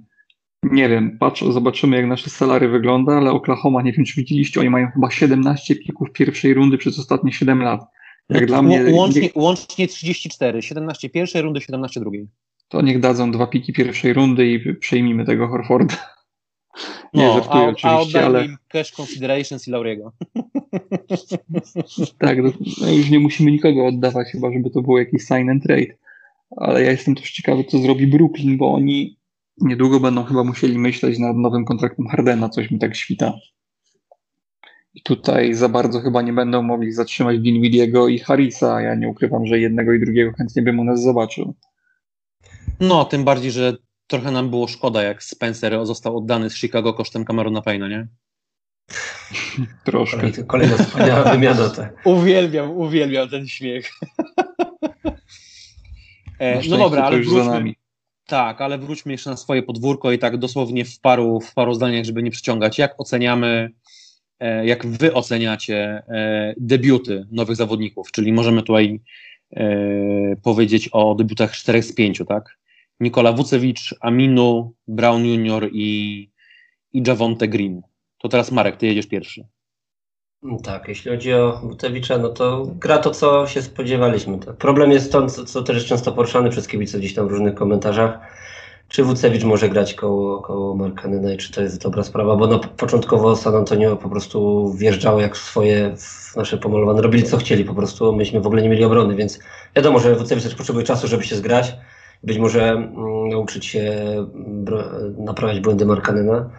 [0.63, 4.71] Nie wiem, patrz, zobaczymy jak nasze salary wygląda, ale Oklahoma, nie wiem czy widzieliście, oni
[4.71, 7.81] mają chyba 17 pików pierwszej rundy przez ostatnie 7 lat.
[8.29, 9.31] Jak dla mnie, łącznie, nie...
[9.35, 12.29] łącznie 34, 17 pierwszej rundy, 17 drugiej.
[12.69, 15.97] To niech dadzą dwa piki pierwszej rundy i przejmijmy tego Horforda.
[17.15, 18.45] Nie, no, żartuję a, oczywiście, a ale...
[18.45, 20.13] im cash considerations i Lauriego.
[22.19, 25.63] tak, no, no, już nie musimy nikogo oddawać, chyba żeby to było jakiś sign and
[25.63, 25.95] trade.
[26.57, 29.20] Ale ja jestem też ciekawy, co zrobi Brooklyn, bo oni
[29.59, 33.33] niedługo będą chyba musieli myśleć nad nowym kontraktem Hardena, coś mi tak świta.
[34.95, 38.81] I tutaj za bardzo chyba nie będą mogli zatrzymać Dinwidiego i Harrisa.
[38.81, 41.55] Ja nie ukrywam, że jednego i drugiego chętnie bym u nas zobaczył.
[42.81, 47.25] No, tym bardziej, że trochę nam było szkoda, jak Spencer został oddany z Chicago kosztem
[47.25, 48.09] Camerona Payna, nie?
[49.85, 50.33] Troszkę.
[50.47, 51.69] Kolejna wspaniała wymiana.
[51.69, 51.95] Tak.
[52.05, 53.91] Uwielbiam, uwielbiam ten śmiech.
[56.39, 57.75] e, no dobra, ale wróćmy,
[58.31, 62.05] tak, ale wróćmy jeszcze na swoje podwórko i tak dosłownie w paru, w paru zdaniach,
[62.05, 62.79] żeby nie przyciągać.
[62.79, 63.71] Jak oceniamy,
[64.41, 68.13] e, jak wy oceniacie e, debiuty nowych zawodników?
[68.13, 69.01] Czyli możemy tutaj
[69.57, 72.59] e, powiedzieć o debiutach 4 z 5, tak?
[73.01, 76.31] Nikola Wucewicz, Aminu, Brown Junior i,
[76.93, 77.83] i Javonte Green.
[78.19, 79.45] To teraz Marek, ty jedziesz pierwszy.
[80.65, 84.39] Tak, jeśli chodzi o Wutewicza, no to gra to, co się spodziewaliśmy.
[84.39, 87.55] Problem jest to, co, co też jest często poruszany przez kibiców gdzieś tam w różnych
[87.55, 88.19] komentarzach,
[88.89, 92.59] czy Wucewicz może grać koło, koło Markanena i czy to jest dobra sprawa, bo no,
[92.59, 97.75] początkowo San Antonio po prostu wjeżdżało jak swoje w nasze pomalowane, robili co chcieli po
[97.75, 99.39] prostu, myśmy w ogóle nie mieli obrony, więc
[99.77, 101.77] wiadomo, że Wucewicz też potrzebuje czasu, żeby się zgrać,
[102.23, 103.97] być może mm, nauczyć się
[105.19, 106.51] naprawiać błędy Markanena.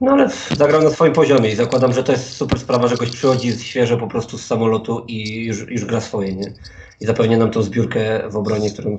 [0.00, 3.10] No ale zagrał na swoim poziomie i zakładam, że to jest super sprawa, że goś
[3.10, 6.52] przychodzi świeżo po prostu z samolotu i już, już gra swoje, nie?
[7.00, 8.98] I zapewnia nam tą zbiórkę w obronie, którą,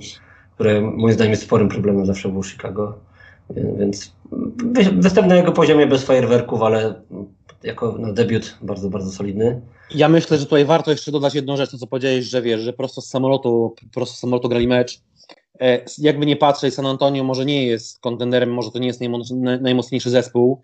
[0.55, 2.93] które moim zdaniem jest sporym problemem zawsze było Chicago.
[3.49, 4.11] Więc
[4.93, 7.01] występ na jego poziomie bez fajerwerków, ale
[7.63, 9.61] jako na debiut bardzo, bardzo solidny.
[9.95, 12.73] Ja myślę, że tutaj warto jeszcze dodać jedną rzecz, to co powiedziałeś, że wiesz, że
[12.73, 14.99] prosto z samolotu, prosto z samolotu grali mecz.
[15.61, 19.01] E, jakby nie patrzeć, San Antonio może nie jest kontenderem, może to nie jest
[19.61, 20.61] najmocniejszy zespół,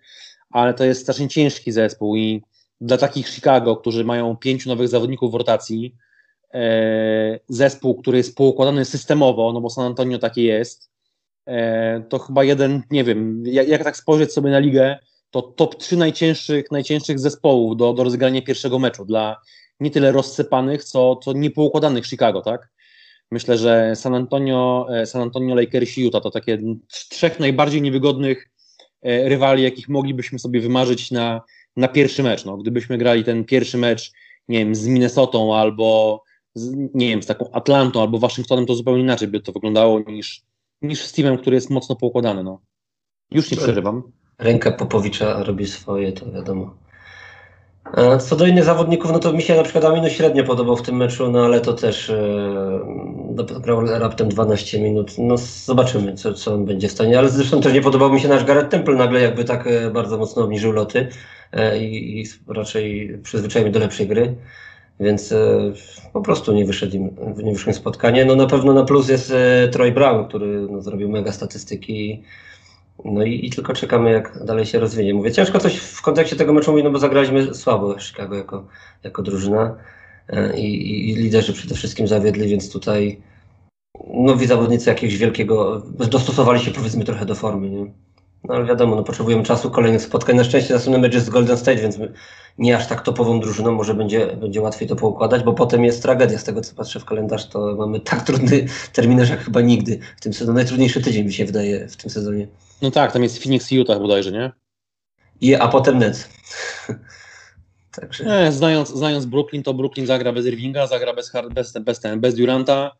[0.50, 2.42] ale to jest strasznie ciężki zespół i
[2.80, 5.94] dla takich Chicago, którzy mają pięciu nowych zawodników w rotacji,
[6.54, 10.90] e, zespół, który jest poukładany systemowo, no bo San Antonio takie jest,
[11.46, 14.98] e, to chyba jeden, nie wiem, jak, tak spojrzeć sobie na ligę,
[15.30, 19.36] to top 3 najcięższych, najcięższych zespołów do, do rozegrania pierwszego meczu dla
[19.80, 22.68] nie tyle rozsypanych, co, co niepoukładanych Chicago, tak?
[23.30, 26.58] Myślę, że San Antonio, e, San Antonio Lakers i Utah to takie
[26.88, 28.54] trzech najbardziej niewygodnych
[29.04, 31.40] E, rywali, jakich moglibyśmy sobie wymarzyć na,
[31.76, 32.44] na pierwszy mecz.
[32.44, 34.12] No, gdybyśmy grali ten pierwszy mecz,
[34.48, 36.22] nie wiem, z Minnesotą albo
[36.54, 40.42] z, nie wiem, z taką Atlantą albo Waszyngtonem, to zupełnie inaczej by to wyglądało niż,
[40.82, 42.44] niż z teamem, który jest mocno poukładany.
[42.44, 42.60] No.
[43.30, 44.02] Już nie przerywam.
[44.38, 46.76] Ręka Popowicza robi swoje, to wiadomo.
[48.20, 50.96] Co do innych zawodników, no to mi się na przykład Aminu średnio podobał w tym
[50.96, 52.80] meczu, no ale to też e,
[53.60, 55.12] grał raptem 12 minut.
[55.18, 57.18] No zobaczymy, co, co on będzie w stanie.
[57.18, 60.18] Ale zresztą też nie podobał mi się nasz Gareth Temple nagle jakby tak e, bardzo
[60.18, 61.08] mocno obniżył loty
[61.52, 64.34] e, i, raczej przyzwyczaił do lepszej gry.
[65.00, 65.72] Więc e,
[66.12, 68.24] po prostu nie wyszedł im, nie wyszło im spotkanie.
[68.24, 72.22] No na pewno na plus jest e, Troy Brown, który no, zrobił mega statystyki
[73.04, 75.14] no i, i, tylko czekamy, jak dalej się rozwinie.
[75.14, 78.66] Mówię, ciężko coś w kontekście tego meczu mówić, no bo zagraliśmy słabo Chicago jako,
[79.02, 79.76] jako drużyna
[80.28, 83.20] e, i, i liderzy przede wszystkim zawiedli, więc tutaj
[84.14, 87.86] nowi zawodnicy jakiegoś wielkiego, dostosowali się powiedzmy trochę do formy, nie?
[88.44, 90.36] No ale wiadomo, no potrzebujemy czasu, kolejnych spotkań.
[90.36, 91.98] Na szczęście następny mecz jest z Golden State, więc
[92.58, 96.38] nie aż tak topową drużyną, może będzie, będzie łatwiej to poukładać, bo potem jest tragedia.
[96.38, 100.20] Z tego co patrzę w kalendarz, to mamy tak trudny terminarz jak chyba nigdy w
[100.20, 100.56] tym sezonie.
[100.56, 102.48] Najtrudniejszy tydzień mi się wydaje w tym sezonie.
[102.84, 104.52] No tak, tam jest Phoenix i Utah bodajże, nie?
[105.40, 106.28] I, a potem Nets.
[107.96, 108.24] Także...
[108.24, 112.96] Nie, znając, znając Brooklyn, to Brooklyn zagra bez Irvinga, zagra bez, bez, bez, bez, Duranta.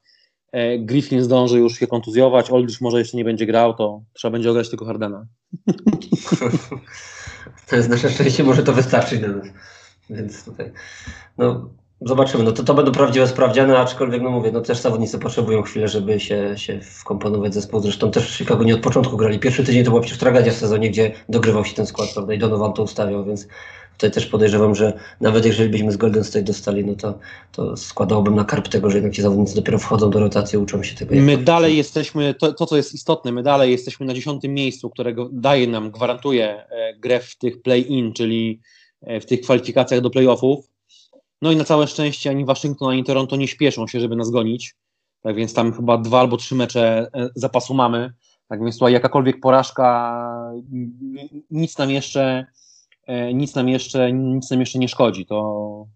[0.53, 4.51] E, Griffin zdąży już się kontuzjować, Aldridge może jeszcze nie będzie grał, to trzeba będzie
[4.51, 5.27] ograć tylko Hardena.
[7.69, 9.47] to jest nasze szczęście, może to wystarczyć na nas.
[10.11, 10.73] Więc tutaj,
[11.39, 11.71] no
[12.05, 12.45] zobaczymy.
[12.45, 16.21] No to, to będą prawdziwe sprawdziane, aczkolwiek no mówię, no też zawodnicy potrzebują chwilę, żeby
[16.21, 17.81] się, się wkomponować zespół.
[17.81, 19.39] Zresztą też w Chicago nie od początku grali.
[19.39, 22.35] Pierwszy tydzień to była przecież tragedia w sezonie, gdzie dogrywał się ten skład, prawda?
[22.35, 23.47] I Donovan to ustawiał, więc
[23.95, 27.19] Tutaj też podejrzewam, że nawet jeżeli byśmy z Golden State dostali, no to,
[27.53, 30.97] to składałbym na karp tego, że jednak ci zawodnicy dopiero wchodzą do rotacji, uczą się
[30.97, 31.15] tego.
[31.15, 35.29] My dalej jesteśmy, to, to co jest istotne, my dalej jesteśmy na dziesiątym miejscu, którego
[35.33, 38.61] daje nam, gwarantuje e, grę w tych play-in, czyli
[39.03, 40.74] e, w tych kwalifikacjach do playoffów.
[41.45, 44.75] No i na całe szczęście ani Waszyngton, ani Toronto nie śpieszą się, żeby nas gonić.
[45.23, 48.13] Tak więc tam chyba dwa albo trzy mecze e, zapasu mamy.
[48.49, 50.15] Tak więc tutaj jakakolwiek porażka
[51.51, 52.47] nic nam jeszcze
[53.07, 55.27] E, nic nam jeszcze, nic nam jeszcze nie szkodzi.
[55.27, 55.87] To,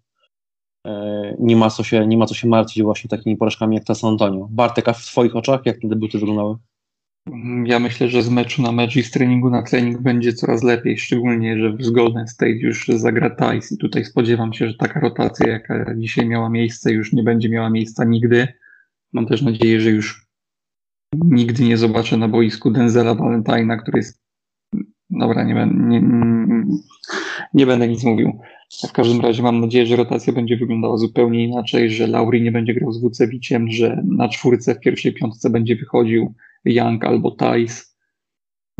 [0.86, 3.94] e, nie ma co się, nie ma co się martwić właśnie takimi porażkami jak ta
[3.94, 4.48] San Antonio.
[4.50, 6.56] Bartek, a w twoich oczach jak te debuty wyglądały?
[7.64, 10.98] Ja myślę, że z meczu na mecz i z treningu na trening będzie coraz lepiej,
[10.98, 15.48] szczególnie, że w Golden State już zagra Tice i tutaj spodziewam się, że taka rotacja,
[15.48, 18.48] jaka dzisiaj miała miejsce, już nie będzie miała miejsca nigdy.
[19.12, 20.26] Mam też nadzieję, że już
[21.14, 24.28] nigdy nie zobaczę na boisku Denzela Valentina, który jest
[25.10, 26.02] Dobra, nie, nie,
[27.54, 28.40] nie, będę nic mówił.
[28.88, 32.74] W każdym razie mam nadzieję, że rotacja będzie wyglądała zupełnie inaczej, że Lauri nie będzie
[32.74, 36.34] grał z Wucewiciem, że na czwórce w pierwszej piątce będzie wychodził
[36.64, 37.98] Young albo Thais.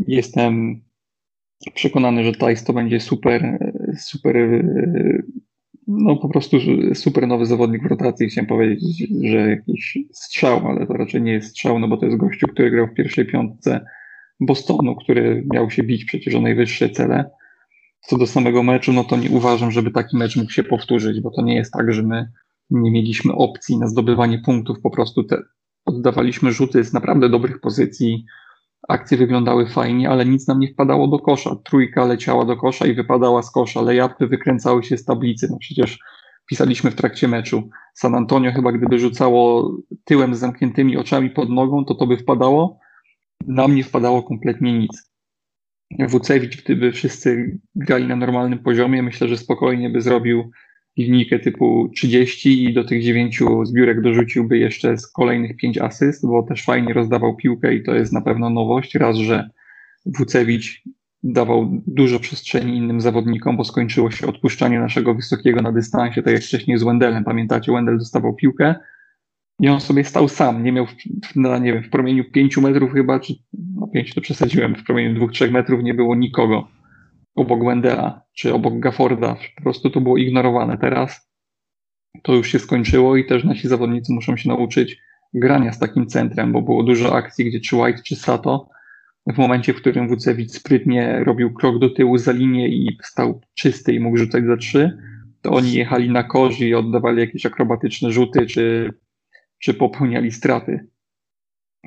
[0.07, 0.81] Jestem
[1.75, 3.59] przekonany, że Thais to będzie super,
[3.99, 4.65] super,
[5.87, 6.57] no po prostu
[6.95, 8.29] super nowy zawodnik w rotacji.
[8.29, 12.19] Chciałem powiedzieć, że jakiś strzał, ale to raczej nie jest strzał, no bo to jest
[12.19, 13.85] gościu, który grał w pierwszej piątce
[14.41, 17.31] Bostonu, który miał się bić przecież o najwyższe cele.
[18.01, 21.31] Co do samego meczu, no to nie uważam, żeby taki mecz mógł się powtórzyć, bo
[21.31, 22.29] to nie jest tak, że my
[22.71, 25.43] nie mieliśmy opcji na zdobywanie punktów, po prostu te
[25.89, 28.25] oddawaliśmy rzuty z naprawdę dobrych pozycji,
[28.89, 31.57] akcje wyglądały fajnie, ale nic nam nie wpadało do kosza.
[31.65, 35.49] Trójka leciała do kosza i wypadała z kosza, layupy wykręcały się z tablicy.
[35.51, 35.99] No przecież
[36.47, 37.71] pisaliśmy w trakcie meczu.
[37.95, 42.79] San Antonio chyba gdyby rzucało tyłem z zamkniętymi oczami pod nogą, to to by wpadało.
[43.47, 45.13] Nam nie wpadało kompletnie nic.
[46.09, 50.51] Wucewicz, gdyby wszyscy grali na normalnym poziomie, myślę, że spokojnie by zrobił
[50.99, 56.43] linijkę typu 30 i do tych 9 zbiórek dorzuciłby jeszcze z kolejnych 5 asyst, bo
[56.43, 58.95] też fajnie rozdawał piłkę i to jest na pewno nowość.
[58.95, 59.51] Raz, że
[60.07, 60.83] Wucewicz
[61.23, 66.43] dawał dużo przestrzeni innym zawodnikom, bo skończyło się odpuszczanie naszego wysokiego na dystansie, tak jak
[66.43, 67.25] wcześniej z Wendelem.
[67.25, 68.75] Pamiętacie, Wendel dostawał piłkę
[69.61, 70.87] i on sobie stał sam, nie miał,
[71.37, 73.35] na, nie wiem, w promieniu 5 metrów chyba, czy
[73.75, 76.69] no 5 to przesadziłem, w promieniu 2-3 metrów nie było nikogo
[77.39, 79.37] obok Wendela czy obok Gafforda.
[79.57, 80.79] Po prostu to było ignorowane.
[80.79, 81.31] Teraz
[82.23, 84.99] to już się skończyło i też nasi zawodnicy muszą się nauczyć
[85.35, 88.69] grania z takim centrem, bo było dużo akcji, gdzie czy White, czy Sato
[89.27, 93.93] w momencie, w którym Wucewicz sprytnie robił krok do tyłu za linię i stał czysty
[93.93, 94.99] i mógł rzucać za trzy,
[95.43, 98.95] to oni jechali na korzy i oddawali jakieś akrobatyczne rzuty, czy,
[99.59, 100.89] czy popełniali straty.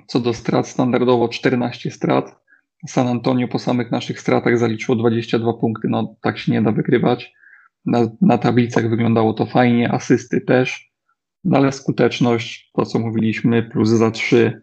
[0.08, 2.41] Co do strat, standardowo 14 strat,
[2.88, 5.88] San Antonio po samych naszych stratach zaliczyło 22 punkty.
[5.88, 7.34] No tak się nie da wygrywać.
[7.86, 10.91] Na, na tablicach wyglądało to fajnie, asysty też,
[11.44, 14.62] no ale skuteczność, to co mówiliśmy, plus za 3,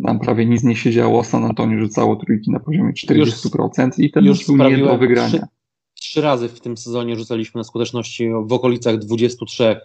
[0.00, 1.24] nam prawie nic nie się działo.
[1.24, 5.28] San Antonio rzucało trójki na poziomie 40% już, i ten już był nie do wygrania.
[5.28, 5.46] Trzy,
[5.94, 9.76] trzy razy w tym sezonie rzucaliśmy na skuteczności w okolicach 23%.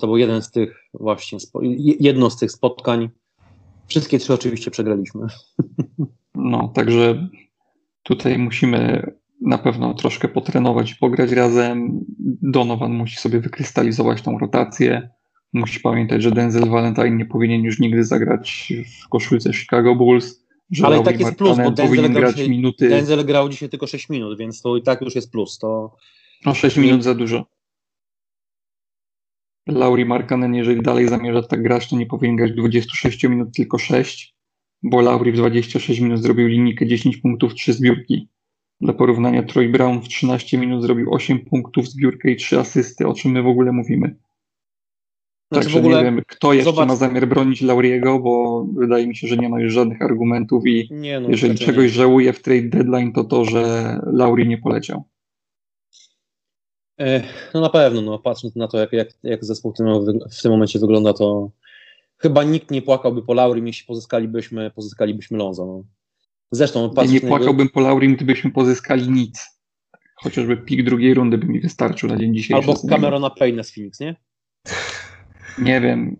[0.00, 1.38] To był jeden z tych właśnie,
[2.00, 3.08] jedno z tych spotkań.
[3.86, 5.26] Wszystkie trzy oczywiście przegraliśmy.
[6.38, 7.28] No, także
[8.02, 12.04] tutaj musimy na pewno troszkę potrenować i pograć razem.
[12.42, 15.10] Donovan musi sobie wykrystalizować tą rotację.
[15.52, 18.72] Musi pamiętać, że Denzel Valentine nie powinien już nigdy zagrać
[19.04, 20.44] w koszulce Chicago Bulls.
[20.70, 22.88] Że Ale i tak jest plus, bo Denzel grał, dzisiaj, minuty...
[22.88, 25.58] Denzel grał dzisiaj tylko 6 minut, więc to i tak już jest plus.
[25.58, 25.96] To...
[26.46, 27.46] No 6 minut za dużo.
[29.66, 34.37] Lauri Markanen, jeżeli dalej zamierza tak grać, to nie powinien grać 26 minut, tylko 6
[34.82, 38.28] bo Lauri w 26 minut zrobił linijkę 10 punktów, 3 zbiórki.
[38.80, 43.06] Dla porównania Troy Brown w 13 minut zrobił 8 punktów, zbiórkę i 3 asysty.
[43.06, 44.16] O czym my w ogóle mówimy?
[45.52, 45.96] Znaczy Także ogóle...
[45.98, 46.88] nie wiem, kto jeszcze Zobacz.
[46.88, 50.88] ma zamiar bronić Lauriego, bo wydaje mi się, że nie ma już żadnych argumentów i
[51.20, 51.88] no, jeżeli czegoś nie.
[51.88, 55.04] żałuje w trade deadline, to to, że Lauri nie poleciał.
[57.54, 59.86] No na pewno, no, patrząc na to, jak, jak, jak zespół w tym,
[60.30, 61.50] w tym momencie wygląda, to
[62.18, 65.66] chyba nikt nie płakałby po Laurim, jeśli pozyskalibyśmy, pozyskalibyśmy Lonzo.
[65.66, 65.84] No.
[66.50, 69.60] Zresztą ja nie płakałbym po Laurim, gdybyśmy pozyskali nic.
[70.16, 72.70] Chociażby pik drugiej rundy by mi wystarczył na dzień dzisiejszy.
[72.70, 74.16] Albo Camerona Payne z Phoenix, nie?
[75.58, 76.16] Nie wiem.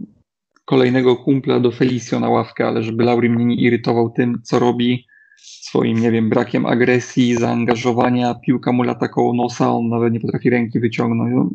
[0.64, 5.06] Kolejnego kumpla do Felicio na ławkę, ale żeby Laurim mnie nie irytował tym, co robi,
[5.36, 10.50] swoim, nie wiem, brakiem agresji, zaangażowania, piłka mu lata koło nosa, on nawet nie potrafi
[10.50, 11.32] ręki wyciągnąć.
[11.34, 11.50] No,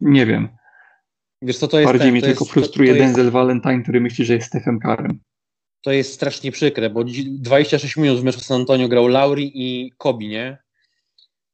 [0.00, 0.48] nie wiem.
[1.42, 3.32] Wiesz co, to jest Bardziej ten, mnie tylko jest, frustruje to, to Denzel jest...
[3.32, 5.18] Valentine, który myśli, że jest Stephen Karem.
[5.82, 10.28] To jest strasznie przykre, bo 26 minut w meczu San Antonio grał Lauri i Kobi,
[10.28, 10.58] nie?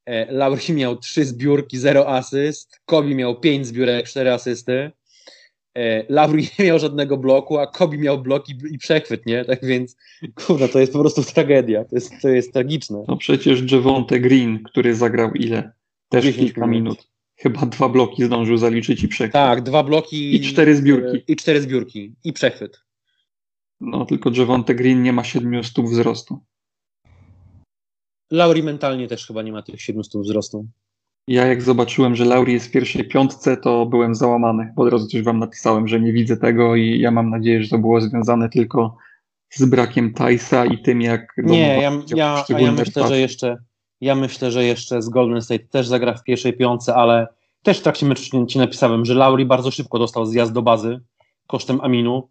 [0.07, 4.91] E, Lauri miał 3 zbiórki, 0 asyst, Kobi miał 5 zbiórek, 4 asysty.
[5.75, 9.45] E, Lauri nie miał żadnego bloku, a Kobi miał blok i, i przechwyt, nie?
[9.45, 9.97] Tak więc,
[10.35, 11.85] kurwa, to jest po prostu tragedia.
[11.85, 13.05] To jest, to jest tragiczne.
[13.09, 15.73] No przecież Javonte Green, który zagrał ile?
[16.09, 16.71] Też kilka minut.
[16.71, 17.18] minut.
[17.41, 19.33] Chyba dwa bloki zdążył zaliczyć i przechwyt.
[19.33, 20.37] Tak, dwa bloki.
[20.37, 21.33] I cztery zbiórki.
[21.33, 22.15] I cztery zbiórki.
[22.25, 22.81] I przechwyt.
[23.81, 26.41] No, tylko Javonte Green nie ma siedmiu stóp wzrostu.
[28.31, 30.67] Lauri mentalnie też chyba nie ma tych siedmiu stóp wzrostu.
[31.29, 34.73] Ja jak zobaczyłem, że Lauri jest w pierwszej piątce, to byłem załamany.
[34.77, 37.69] Bo od razu też wam napisałem, że nie widzę tego i ja mam nadzieję, że
[37.69, 38.97] to było związane tylko
[39.51, 41.35] z brakiem Tajsa i tym, jak...
[41.37, 43.57] Nie, ja, ja, ja myślę, że jeszcze
[44.01, 47.27] ja myślę, że jeszcze z Golden State też zagra w pierwszej piątce, ale
[47.63, 51.01] też w trakcie meczu ci napisałem, że Lauri bardzo szybko dostał zjazd do bazy
[51.47, 52.29] kosztem Aminu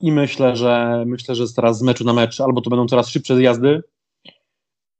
[0.00, 3.36] i myślę, że myślę, że teraz z meczu na mecz albo to będą coraz szybsze
[3.36, 3.82] zjazdy,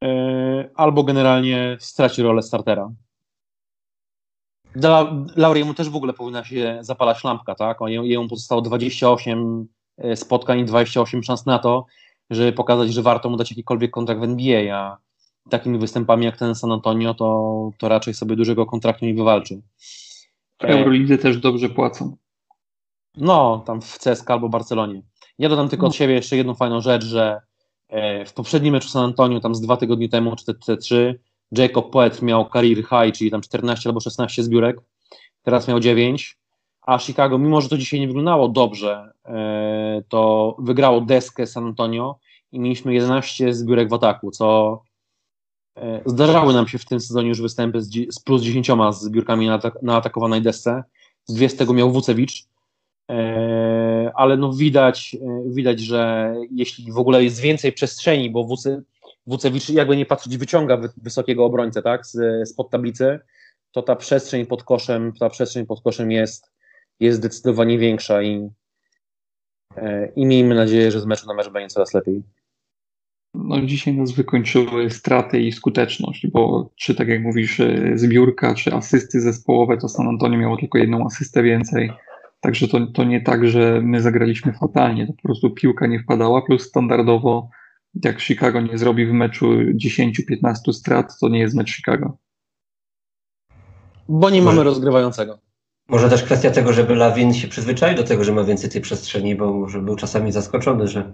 [0.02, 2.90] yy, albo generalnie straci rolę startera.
[4.76, 7.78] Dla Lauriemu też w ogóle powinna się zapalać lampka, tak?
[7.88, 11.86] Jemu pozostało 28 e, spotkań i 28 szans na to,
[12.30, 14.98] żeby pokazać, że warto mu dać jakikolwiek kontrakt w NBA, a
[15.50, 19.62] takimi występami jak ten San Antonio, to, to raczej sobie dużego kontraktu nie wywalczy.
[20.60, 22.16] W Eurolidze też dobrze płacą.
[23.16, 25.02] No, tam w CSK albo Barcelonie.
[25.38, 25.88] Ja dodam tylko no.
[25.88, 27.40] od siebie jeszcze jedną fajną rzecz, że
[27.88, 31.20] e, w poprzednim meczu San Antonio, tam z dwa tygodnie temu, czy te, trzy,
[31.52, 34.76] Jacob Poet miał career high, czyli tam 14 albo 16 zbiórek,
[35.42, 36.38] teraz miał 9,
[36.82, 42.18] a Chicago, mimo że to dzisiaj nie wyglądało dobrze, e, to wygrało deskę San Antonio
[42.52, 44.82] i mieliśmy 11 zbiórek w ataku, co
[46.06, 49.96] zdarzały nam się w tym sezonie już występy z, z plus 10 zbiórkami na, na
[49.96, 50.84] atakowanej desce,
[51.26, 52.46] z dwie z tego miał Wucewicz,
[53.10, 58.82] E, ale no widać, e, widać, że jeśli w ogóle jest więcej przestrzeni, bo Wuce,
[59.26, 63.20] Wucewicz jakby nie patrzeć wyciąga wysokiego obrońcę, tak, z, spod tablicy,
[63.72, 66.52] to ta przestrzeń pod koszem, ta przestrzeń pod koszem jest,
[67.00, 68.50] jest zdecydowanie większa i,
[69.76, 72.22] e, i miejmy nadzieję, że z meczu na mecz będzie coraz lepiej.
[73.34, 77.60] No dzisiaj nas wykończyły straty i skuteczność, bo czy tak jak mówisz,
[77.94, 81.92] zbiórka, czy asysty zespołowe, to San Antonio miało tylko jedną asystę więcej.
[82.40, 86.42] Także to, to nie tak, że my zagraliśmy fatalnie, to po prostu piłka nie wpadała,
[86.42, 87.48] plus standardowo
[88.04, 89.46] jak Chicago nie zrobi w meczu
[89.84, 92.16] 10-15 strat, to nie jest mecz Chicago.
[94.08, 95.43] Bo nie mamy rozgrywającego.
[95.88, 99.34] Może też kwestia tego, żeby Lawin się przyzwyczaił do tego, że ma więcej tej przestrzeni,
[99.34, 101.12] bo może był czasami zaskoczony, że,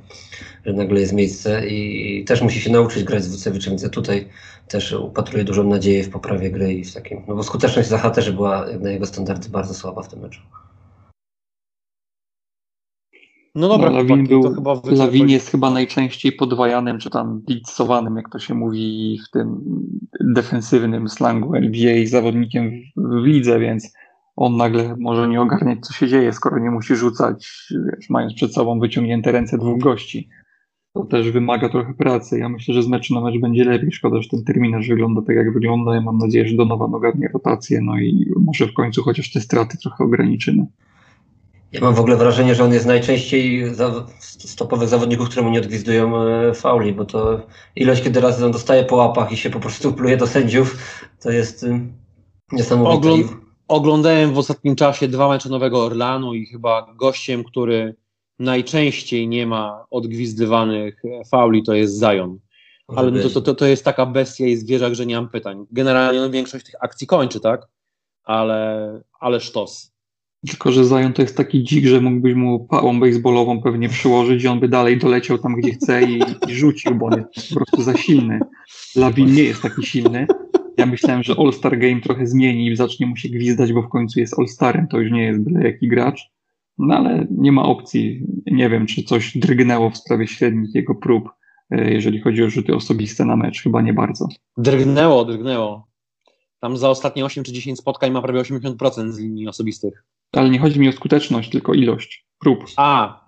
[0.66, 4.28] że nagle jest miejsce i, też musi się nauczyć grać z Wucewiczem, więc ja tutaj
[4.68, 8.30] też upatruję dużą nadzieję w poprawie gry i w takim, no bo skuteczność Zacha też
[8.30, 10.40] była na jego standardy bardzo słaba w tym meczu.
[13.54, 18.16] No dobra, no, Lawin, był, to chyba Lawin jest chyba najczęściej podwajanym, czy tam blitzowanym,
[18.16, 19.60] jak to się mówi w tym
[20.20, 23.92] defensywnym slangu NBA zawodnikiem w, w lidze, więc
[24.40, 28.54] on nagle może nie ogarniać, co się dzieje, skoro nie musi rzucać, wiesz, mając przed
[28.54, 30.28] sobą wyciągnięte ręce dwóch gości.
[30.94, 32.38] To też wymaga trochę pracy.
[32.38, 33.92] Ja myślę, że z meczu na mecz będzie lepiej.
[33.92, 35.94] Szkoda, że ten terminarz wygląda tak, jak wygląda.
[35.94, 39.78] Ja mam nadzieję, że Donovan ogarnie rotację, no i może w końcu chociaż te straty
[39.78, 40.66] trochę ograniczymy.
[41.72, 43.64] Ja mam w ogóle wrażenie, że on jest najczęściej
[44.18, 48.84] z topowych zawodników, któremu nie odgwizdują e, fauli, bo to ilość, kiedy razy on dostaje
[48.84, 50.76] po łapach i się po prostu pluje do sędziów,
[51.22, 51.80] to jest y,
[52.52, 53.10] niesamowite.
[53.12, 53.39] Ogląd
[53.70, 57.94] oglądałem w ostatnim czasie dwa mecze Nowego Orlanu i chyba gościem, który
[58.38, 62.38] najczęściej nie ma odgwizdywanych fauli, to jest Zion.
[62.88, 65.66] Ale no to, to, to jest taka bestia i zwierzak, że nie mam pytań.
[65.70, 67.66] Generalnie no, większość tych akcji kończy, tak?
[68.24, 69.92] Ale, ale sztos.
[70.48, 74.48] Tylko, że Zion to jest taki dzik, że mógłbyś mu pałą baseballową pewnie przyłożyć i
[74.48, 77.82] on by dalej doleciał tam, gdzie chce i, i rzucił, bo on jest po prostu
[77.82, 78.40] za silny.
[78.96, 80.26] Lawin nie jest taki silny.
[80.76, 84.20] Ja myślałem, że All-Star Game trochę zmieni i zacznie mu się gwizdać, bo w końcu
[84.20, 86.30] jest All-Starem, to już nie jest byle jaki gracz.
[86.78, 88.22] No ale nie ma opcji.
[88.46, 91.28] Nie wiem, czy coś drgnęło w sprawie średnich jego prób,
[91.70, 93.62] e, jeżeli chodzi o rzuty osobiste na mecz.
[93.62, 94.28] Chyba nie bardzo.
[94.56, 95.86] Drgnęło, drgnęło.
[96.60, 100.04] Tam za ostatnie 8 czy 10 spotkań ma prawie 80% z linii osobistych.
[100.32, 102.64] Ale nie chodzi mi o skuteczność, tylko ilość prób.
[102.76, 103.20] A,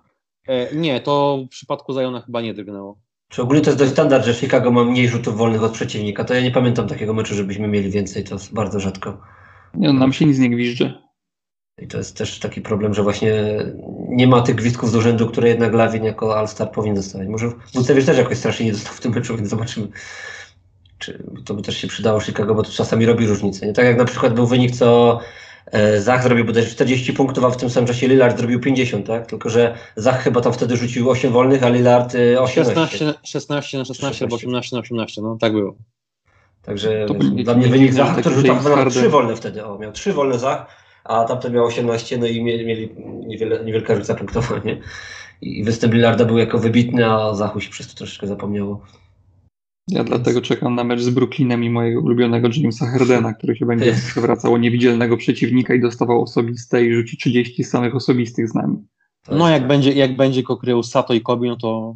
[0.47, 3.02] e, nie, to w przypadku Zajona chyba nie drgnęło.
[3.33, 6.23] Czy ogólnie to jest dość standard, że Chicago ma mniej rzutów wolnych od przeciwnika?
[6.23, 9.17] To ja nie pamiętam takiego meczu, żebyśmy mieli więcej, to jest bardzo rzadko.
[9.73, 10.93] Nie, nam się nic nie gwizdże.
[11.81, 13.33] I to jest też taki problem, że właśnie
[14.09, 17.27] nie ma tych gwizdków z urzędu, które jednak Lawin jako All-Star powinien dostawać.
[17.27, 19.87] Może Wucewicz też jakoś strasznie nie dostał w tym meczu, więc zobaczymy.
[20.97, 23.65] Czy to by też się przydało Chicago, bo to czasami robi różnicę.
[23.65, 25.19] Nie tak jak na przykład był wynik, co
[25.99, 29.27] Zach zrobił bodajże 40 punktów, a w tym samym czasie Lillard zrobił 50, tak?
[29.27, 32.75] Tylko, że Zach chyba tam wtedy rzucił 8 wolnych, a Lillard 18.
[32.75, 35.75] 16, 16 na 16 albo 18 na 18, no tak było.
[36.61, 37.05] Także
[37.43, 40.65] dla mnie wynik Zach, który rzucił miał 3 wolne wtedy, o, miał 3 wolne Zach,
[41.03, 42.89] a tamten miał 18, no i mieli, mieli
[43.27, 44.77] niewiele, niewielka różnica punktowa, nie?
[45.41, 48.81] I występ Lillarda był jako wybitny, a Zachu się przez to troszeczkę zapomniało.
[49.87, 53.93] Ja dlatego czekam na mecz z Brooklynem i mojego ulubionego Jamesa Hardena, który się będzie
[54.11, 58.77] przewracał o niewidzialnego przeciwnika i dostawał osobiste i rzuci 30 samych osobistych z nami.
[59.31, 61.95] No jak będzie, jak będzie go krył Sato i Kobi, no to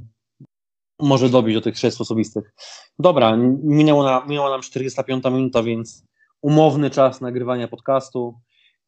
[1.00, 2.54] może dobić do tych 6 osobistych.
[3.00, 6.04] Dobra, minęło, na, minęła nam 45 minuta, więc
[6.42, 8.40] umowny czas nagrywania podcastu.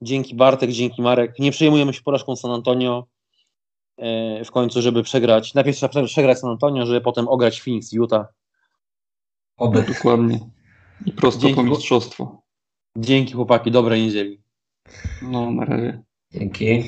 [0.01, 1.39] Dzięki Bartek, dzięki Marek.
[1.39, 3.07] Nie przejmujemy się porażką San Antonio
[3.97, 5.53] e, w końcu, żeby przegrać.
[5.53, 8.38] Najpierw trzeba przegrać San Antonio, żeby potem ograć Phoenix Utah.
[9.59, 9.83] Oby.
[9.83, 10.39] Dokładnie.
[11.05, 12.41] I prosto Dzięki, po mistrzostwo.
[12.97, 14.41] Dzięki chłopaki, dobrej niedzieli.
[15.21, 16.03] No, na razie.
[16.31, 16.83] Dzięki.